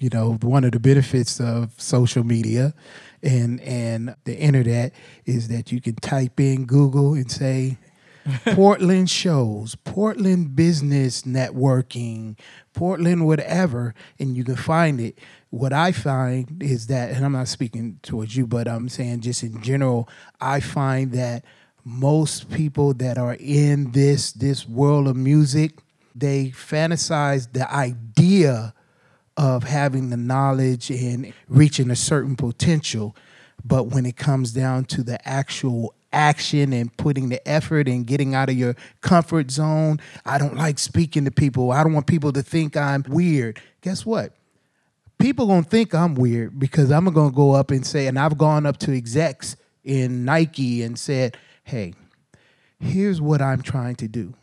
[0.00, 2.74] you know one of the benefits of social media
[3.22, 4.92] and and the internet
[5.24, 7.78] is that you can type in google and say
[8.52, 12.38] portland shows portland business networking
[12.72, 15.18] portland whatever and you can find it
[15.50, 19.42] what i find is that and i'm not speaking towards you but i'm saying just
[19.42, 20.08] in general
[20.40, 21.44] i find that
[21.84, 25.78] most people that are in this this world of music
[26.14, 28.72] they fantasize the idea
[29.36, 33.16] of having the knowledge and reaching a certain potential.
[33.64, 38.34] But when it comes down to the actual action and putting the effort and getting
[38.34, 41.72] out of your comfort zone, I don't like speaking to people.
[41.72, 43.60] I don't want people to think I'm weird.
[43.82, 44.32] Guess what?
[45.18, 48.64] People gonna think I'm weird because I'm gonna go up and say, and I've gone
[48.64, 51.94] up to execs in Nike and said, hey,
[52.78, 54.34] here's what I'm trying to do.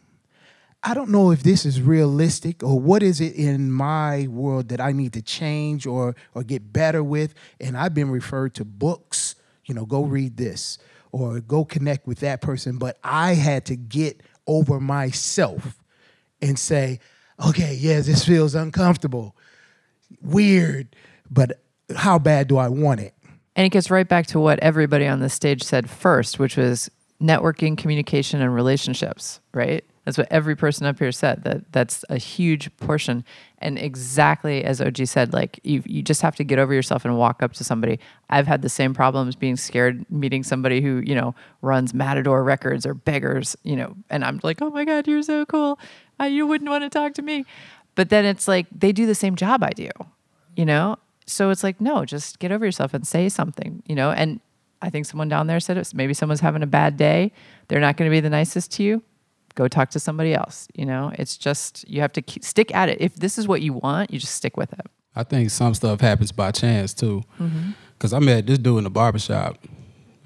[0.83, 4.81] I don't know if this is realistic or what is it in my world that
[4.81, 7.35] I need to change or or get better with.
[7.59, 10.79] And I've been referred to books, you know, go read this
[11.11, 12.77] or go connect with that person.
[12.77, 15.81] But I had to get over myself
[16.41, 16.99] and say,
[17.45, 19.35] okay, yeah, this feels uncomfortable,
[20.21, 20.95] weird,
[21.29, 21.61] but
[21.95, 23.13] how bad do I want it?
[23.55, 26.89] And it gets right back to what everybody on the stage said first, which was
[27.21, 29.83] networking, communication, and relationships, right?
[30.11, 31.45] That's what every person up here said.
[31.45, 33.23] That that's a huge portion.
[33.59, 37.17] And exactly as OG said, like you you just have to get over yourself and
[37.17, 37.97] walk up to somebody.
[38.29, 42.85] I've had the same problems being scared meeting somebody who, you know, runs Matador Records
[42.85, 45.79] or Beggars, you know, and I'm like, oh my God, you're so cool.
[46.19, 47.45] Uh, you wouldn't want to talk to me.
[47.95, 49.87] But then it's like they do the same job I do,
[50.57, 50.97] you know?
[51.25, 54.11] So it's like, no, just get over yourself and say something, you know?
[54.11, 54.41] And
[54.81, 55.93] I think someone down there said it.
[55.93, 57.31] Maybe someone's having a bad day.
[57.69, 59.03] They're not going to be the nicest to you.
[59.55, 60.67] Go talk to somebody else.
[60.75, 62.99] You know, it's just you have to keep, stick at it.
[63.01, 64.85] If this is what you want, you just stick with it.
[65.15, 67.23] I think some stuff happens by chance too.
[67.39, 67.71] Mm-hmm.
[67.99, 69.57] Cause I met this dude in the barbershop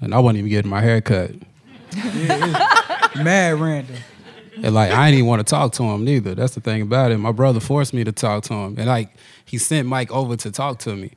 [0.00, 1.32] and I wasn't even getting my hair cut.
[3.16, 3.96] Mad random.
[4.62, 6.34] And like I didn't even want to talk to him neither.
[6.34, 7.18] That's the thing about it.
[7.18, 8.76] My brother forced me to talk to him.
[8.78, 9.10] And like
[9.44, 11.12] he sent Mike over to talk to me.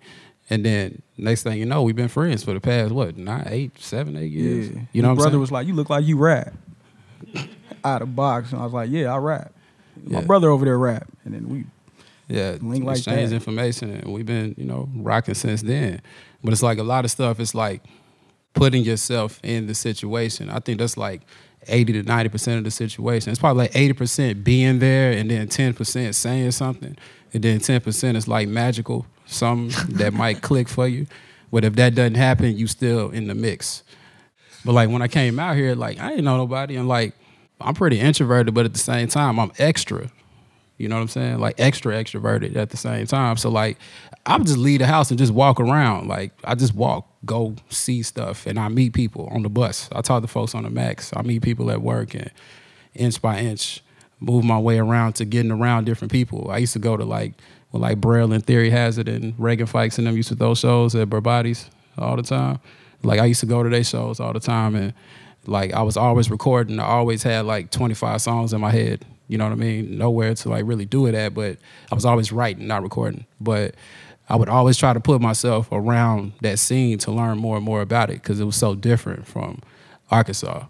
[0.49, 3.79] And then next thing you know, we've been friends for the past what, nine, eight,
[3.79, 4.69] seven, eight years.
[4.71, 4.81] Yeah.
[4.93, 5.41] You know My what I'm brother saying?
[5.41, 6.53] was like, You look like you rap.
[7.83, 8.51] Out of box.
[8.51, 9.51] And I was like, Yeah, I rap.
[10.05, 10.25] My Yeah.
[10.25, 11.07] brother over there rap.
[11.25, 11.65] And then we
[12.27, 13.35] Yeah, Link like exchange that.
[13.35, 16.01] information, and we've been, you know, rocking since then.
[16.43, 17.39] But it's like a lot of stuff.
[17.39, 17.81] It's like
[18.53, 20.49] putting yourself in the situation.
[20.49, 21.21] I think that's like
[21.67, 23.31] eighty to ninety percent of the situation.
[23.31, 26.95] It's probably like eighty percent being there, and then ten percent saying something,
[27.33, 31.07] and then ten percent is like magical, something that might click for you.
[31.51, 33.81] But if that doesn't happen, you still in the mix.
[34.63, 37.13] But like when I came out here, like I didn't know nobody, and like
[37.61, 40.09] I'm pretty introverted, but at the same time, I'm extra.
[40.77, 41.39] You know what I'm saying?
[41.39, 43.35] Like extra extroverted at the same time.
[43.35, 43.77] So like
[44.25, 46.07] I just leave the house and just walk around.
[46.07, 49.89] Like I just walk, go see stuff, and I meet people on the bus.
[49.91, 51.11] I talk to folks on the max.
[51.15, 52.31] I meet people at work and
[52.93, 53.83] inch by inch,
[54.21, 56.49] move my way around to getting around different people.
[56.49, 57.33] I used to go to like
[57.71, 60.95] well, like Braille and Theory Hazit and Reagan Fikes and them used to those shows
[60.95, 62.59] at Berbati's all the time.
[63.03, 64.93] Like I used to go to their shows all the time, and
[65.49, 66.79] like I was always recording.
[66.79, 69.05] I always had like 25 songs in my head.
[69.27, 69.97] You know what I mean?
[69.97, 71.57] Nowhere to like really do it at, but
[71.91, 73.25] I was always writing, not recording.
[73.39, 73.75] But
[74.27, 77.81] I would always try to put myself around that scene to learn more and more
[77.81, 79.61] about it because it was so different from
[80.09, 80.65] Arkansas.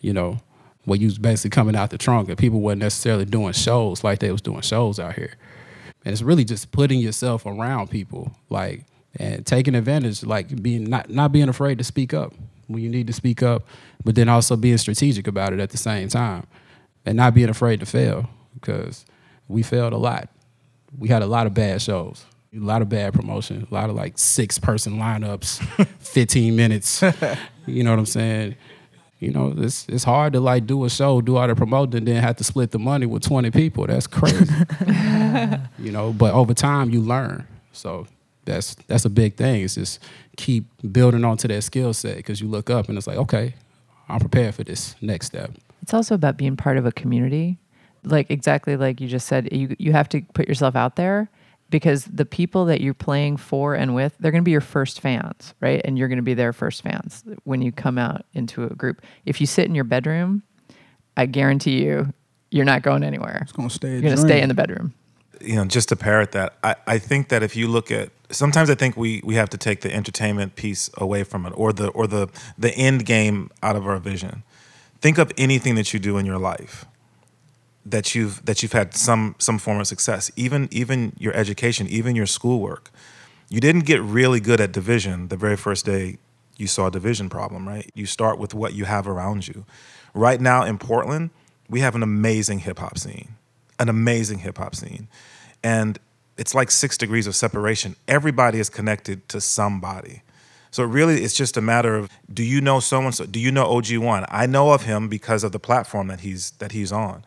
[0.00, 0.38] You know,
[0.84, 4.18] where you was basically coming out the trunk and people weren't necessarily doing shows like
[4.18, 5.34] they was doing shows out here.
[6.04, 8.84] And it's really just putting yourself around people, like
[9.16, 12.34] and taking advantage, like being not not being afraid to speak up
[12.72, 13.66] when you need to speak up,
[14.04, 16.46] but then also being strategic about it at the same time,
[17.04, 19.04] and not being afraid to fail because
[19.48, 20.28] we failed a lot.
[20.98, 23.96] We had a lot of bad shows, a lot of bad promotion, a lot of
[23.96, 27.02] like six person lineups, fifteen minutes.
[27.66, 28.56] you know what I'm saying?
[29.22, 32.08] You know, it's it's hard to like do a show, do all the promoting, and
[32.08, 33.86] then have to split the money with 20 people.
[33.86, 34.52] That's crazy.
[35.78, 37.46] you know, but over time you learn.
[37.72, 38.08] So
[38.44, 39.62] that's that's a big thing.
[39.62, 39.98] It's just
[40.36, 43.54] keep building onto that skill set because you look up and it's like, okay,
[44.08, 45.52] I'm prepared for this next step.
[45.82, 47.58] It's also about being part of a community.
[48.04, 51.28] Like exactly like you just said, you you have to put yourself out there
[51.70, 55.00] because the people that you're playing for and with, they're going to be your first
[55.00, 55.80] fans, right?
[55.84, 59.00] And you're going to be their first fans when you come out into a group.
[59.24, 60.42] If you sit in your bedroom,
[61.16, 62.12] I guarantee you,
[62.50, 63.38] you're not going anywhere.
[63.42, 63.92] It's gonna stay.
[63.92, 64.92] You're going to stay in the bedroom.
[65.40, 68.70] you know, just to parrot that, I, I think that if you look at sometimes
[68.70, 71.88] I think we we have to take the entertainment piece away from it or the
[71.88, 72.28] or the
[72.58, 74.42] the end game out of our vision.
[75.00, 76.86] Think of anything that you do in your life
[77.84, 80.30] that you've that you've had some some form of success.
[80.36, 82.90] Even even your education, even your schoolwork.
[83.48, 86.18] You didn't get really good at division the very first day
[86.56, 87.90] you saw a division problem, right?
[87.94, 89.64] You start with what you have around you.
[90.14, 91.30] Right now in Portland,
[91.68, 93.34] we have an amazing hip hop scene.
[93.78, 95.08] An amazing hip hop scene.
[95.62, 95.98] And
[96.36, 97.96] it's like six degrees of separation.
[98.08, 100.22] Everybody is connected to somebody.
[100.70, 103.12] So really, it's just a matter of do you know someone?
[103.12, 104.24] So do you know OG ONE?
[104.28, 107.24] I know of him because of the platform that he's that he's on.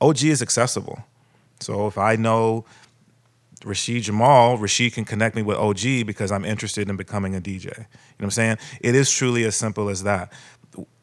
[0.00, 1.04] OG is accessible.
[1.60, 2.66] So if I know
[3.62, 7.64] Rasheed Jamal, Rasheed can connect me with OG because I'm interested in becoming a DJ.
[7.64, 7.86] You know
[8.18, 8.58] what I'm saying?
[8.82, 10.30] It is truly as simple as that.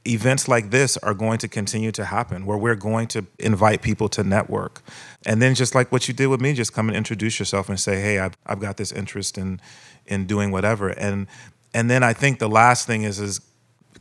[0.08, 4.10] Events like this are going to continue to happen where we're going to invite people
[4.10, 4.82] to network.
[5.28, 7.80] And then just like what you did with me, just come and introduce yourself and
[7.80, 9.62] say, hey, I've, I've got this interest in
[10.08, 10.90] in doing whatever.
[10.90, 11.28] And
[11.74, 13.42] and then I think the last thing is is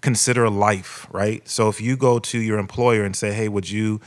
[0.01, 1.47] consider life, right?
[1.47, 4.01] So if you go to your employer and say, hey, would you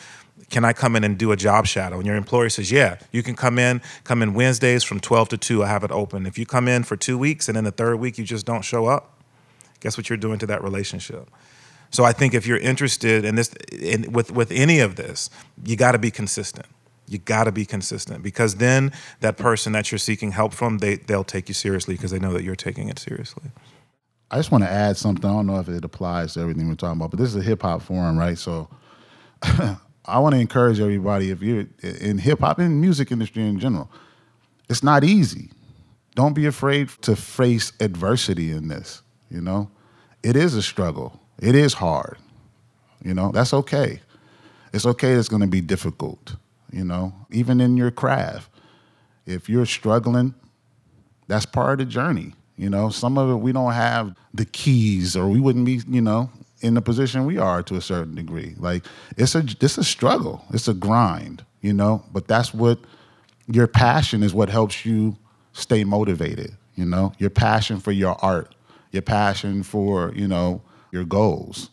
[0.53, 1.97] can I come in and do a job shadow?
[1.97, 5.37] And your employer says, Yeah, you can come in, come in Wednesdays from 12 to
[5.37, 6.27] 2, I have it open.
[6.27, 8.61] If you come in for two weeks and then the third week you just don't
[8.61, 9.19] show up,
[9.79, 11.27] guess what you're doing to that relationship?
[11.93, 15.29] So I think if you're interested in this in, with with any of this,
[15.63, 16.65] you got to be consistent.
[17.07, 20.95] You got to be consistent because then that person that you're seeking help from, they
[20.95, 23.51] they'll take you seriously because they know that you're taking it seriously.
[24.31, 25.29] I just want to add something.
[25.29, 27.43] I don't know if it applies to everything we're talking about, but this is a
[27.43, 28.39] hip hop forum, right?
[28.39, 28.67] So
[29.43, 33.91] I want to encourage everybody if you're in hip hop and music industry in general,
[34.67, 35.51] it's not easy.
[36.15, 39.69] Don't be afraid to face adversity in this, you know?
[40.23, 41.19] It is a struggle.
[41.43, 42.17] It is hard.
[43.03, 43.99] You know, that's okay.
[44.71, 46.37] It's okay it's going to be difficult,
[46.71, 48.49] you know, even in your craft.
[49.25, 50.33] If you're struggling,
[51.27, 52.33] that's part of the journey.
[52.55, 56.01] You know, some of it we don't have the keys, or we wouldn't be, you
[56.01, 56.29] know,
[56.61, 58.55] in the position we are to a certain degree.
[58.57, 58.85] Like
[59.17, 62.03] it's a it's a struggle, it's a grind, you know.
[62.13, 62.79] But that's what
[63.47, 64.33] your passion is.
[64.33, 65.17] What helps you
[65.51, 66.55] stay motivated.
[66.75, 68.55] You know, your passion for your art,
[68.91, 70.61] your passion for you know
[70.93, 71.71] your goals.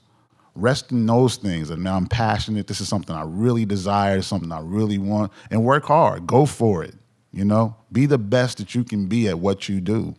[0.57, 2.67] Rest in those things, and now I'm passionate.
[2.67, 6.27] This is something I really desire, something I really want, and work hard.
[6.27, 6.95] Go for it.
[7.31, 10.17] You know, be the best that you can be at what you do.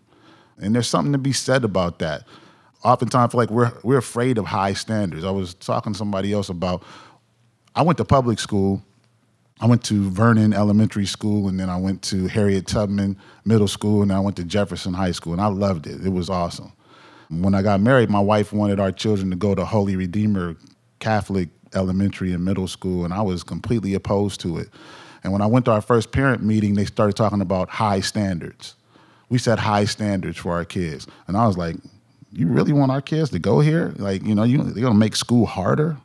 [0.58, 2.24] And there's something to be said about that.
[2.84, 5.26] Oftentimes, I feel like we're we're afraid of high standards.
[5.26, 6.84] I was talking to somebody else about.
[7.76, 8.82] I went to public school.
[9.60, 14.02] I went to Vernon Elementary School, and then I went to Harriet Tubman Middle School,
[14.02, 16.04] and I went to Jefferson High School, and I loved it.
[16.04, 16.72] It was awesome.
[17.32, 20.58] When I got married, my wife wanted our children to go to Holy Redeemer
[21.00, 24.68] Catholic Elementary and Middle School, and I was completely opposed to it.
[25.24, 28.76] And when I went to our first parent meeting, they started talking about high standards.
[29.30, 31.78] We set high standards for our kids, and I was like,
[32.34, 33.94] "You really want our kids to go here?
[33.98, 35.98] Like, you know, you they're gonna make school harder?"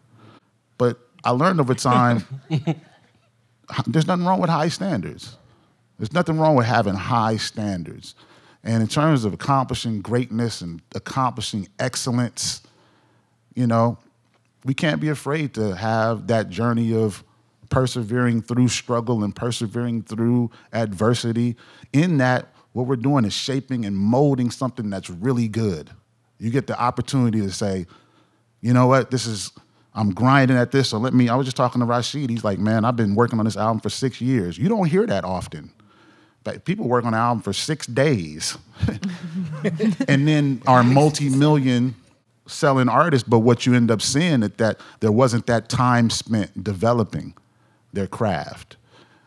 [0.78, 2.24] But I learned over time,
[3.88, 5.36] there's nothing wrong with high standards.
[5.98, 8.14] There's nothing wrong with having high standards.
[8.66, 12.62] And in terms of accomplishing greatness and accomplishing excellence,
[13.54, 13.96] you know,
[14.64, 17.22] we can't be afraid to have that journey of
[17.70, 21.56] persevering through struggle and persevering through adversity.
[21.92, 25.88] In that, What we're doing is shaping and molding something that's really good.
[26.38, 27.86] You get the opportunity to say,
[28.60, 29.50] you know what, this is,
[29.94, 32.28] I'm grinding at this, so let me, I was just talking to Rasheed.
[32.28, 34.58] He's like, man, I've been working on this album for six years.
[34.58, 35.72] You don't hear that often.
[36.64, 38.56] People work on an album for six days
[40.08, 41.94] and then are multi-million
[42.46, 46.62] selling artists, but what you end up seeing is that there wasn't that time spent
[46.62, 47.34] developing
[47.92, 48.76] their craft.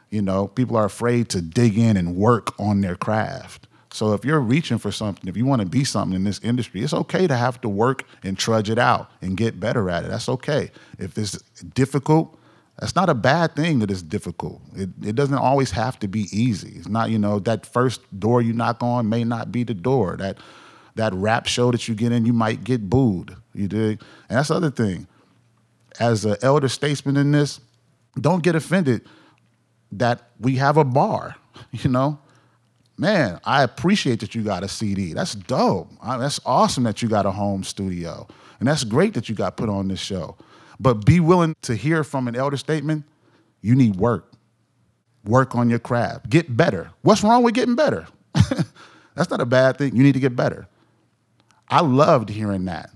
[0.10, 3.68] You know, people are afraid to dig in and work on their craft.
[3.92, 6.82] So if you're reaching for something, if you want to be something in this industry,
[6.84, 10.10] it's okay to have to work and trudge it out and get better at it.
[10.10, 10.72] That's okay.
[11.00, 11.34] If it's
[11.74, 12.39] difficult,
[12.80, 14.62] that's not a bad thing that it's difficult.
[14.74, 16.76] It, it doesn't always have to be easy.
[16.78, 20.16] It's not, you know, that first door you knock on may not be the door.
[20.18, 20.38] That
[20.96, 23.36] that rap show that you get in, you might get booed.
[23.54, 24.02] You dig?
[24.30, 25.08] And that's the other thing.
[26.00, 27.60] As an elder statesman in this,
[28.20, 29.02] don't get offended
[29.92, 31.36] that we have a bar.
[31.72, 32.18] You know,
[32.98, 35.12] man, I appreciate that you got a CD.
[35.12, 35.92] That's dope.
[36.02, 38.26] That's awesome that you got a home studio,
[38.60, 40.38] and that's great that you got put on this show.
[40.80, 43.06] But be willing to hear from an elder statement.
[43.62, 44.32] You need work.
[45.26, 46.30] Work on your craft.
[46.30, 46.92] Get better.
[47.02, 48.08] What's wrong with getting better?
[49.16, 49.96] that's not a bad thing.
[49.96, 50.68] You need to get better.
[51.68, 52.90] I loved hearing that,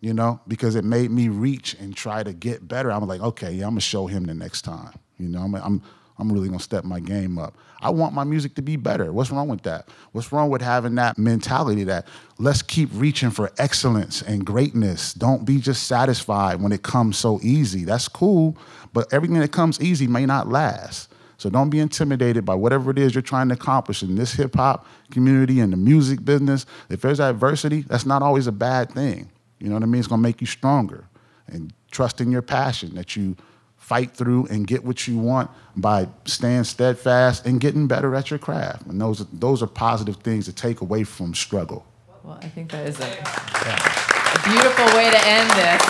[0.00, 2.90] you know, because it made me reach and try to get better.
[2.90, 4.92] I'm like, okay, yeah, I'm gonna show him the next time.
[5.18, 5.82] You know, I'm, I'm,
[6.22, 7.56] I'm really gonna step my game up.
[7.80, 9.12] I want my music to be better.
[9.12, 9.88] What's wrong with that?
[10.12, 12.06] What's wrong with having that mentality that
[12.38, 15.14] let's keep reaching for excellence and greatness?
[15.14, 17.84] Don't be just satisfied when it comes so easy.
[17.84, 18.56] That's cool,
[18.92, 21.12] but everything that comes easy may not last.
[21.38, 24.54] So don't be intimidated by whatever it is you're trying to accomplish in this hip
[24.54, 26.66] hop community and the music business.
[26.88, 29.28] If there's adversity, that's not always a bad thing.
[29.58, 29.98] You know what I mean?
[29.98, 31.08] It's gonna make you stronger.
[31.48, 33.36] And trust in your passion that you
[33.82, 38.38] fight through and get what you want by staying steadfast and getting better at your
[38.38, 38.86] craft.
[38.86, 41.84] And those, those are positive things to take away from struggle.
[42.22, 45.82] Well, I think that is a, a beautiful way to end this.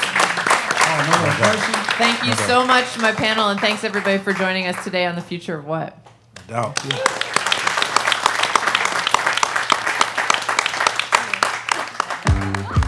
[0.95, 5.05] Oh, Thank you so much to my panel, and thanks everybody for joining us today
[5.05, 5.97] on the future of what.
[6.49, 6.78] No doubt.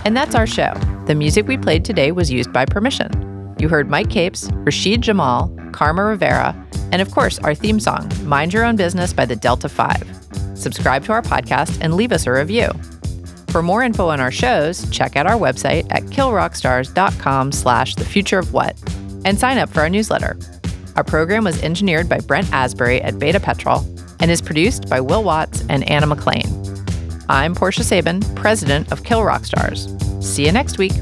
[0.07, 0.75] And that's our show.
[1.07, 3.34] The music we played today was used by permission.
[3.59, 6.55] You heard Mic Capes, Rasheed Jamal, Karma Rivera,
[6.93, 10.21] and of course, our theme song, Mind Your Own Business by the Delta 5.
[10.55, 12.69] Subscribe to our podcast and leave us a review.
[13.49, 18.39] For more info on our shows, check out our website at killrockstars.com slash the future
[18.39, 18.77] of what
[19.25, 20.37] and sign up for our newsletter.
[20.97, 23.85] Our program was engineered by Brent Asbury at Beta Petrol
[24.21, 26.61] and is produced by Will Watts and Anna McClain.
[27.29, 29.89] I'm Portia Sabin, president of Kill Rock Stars.
[30.21, 30.93] See you next week.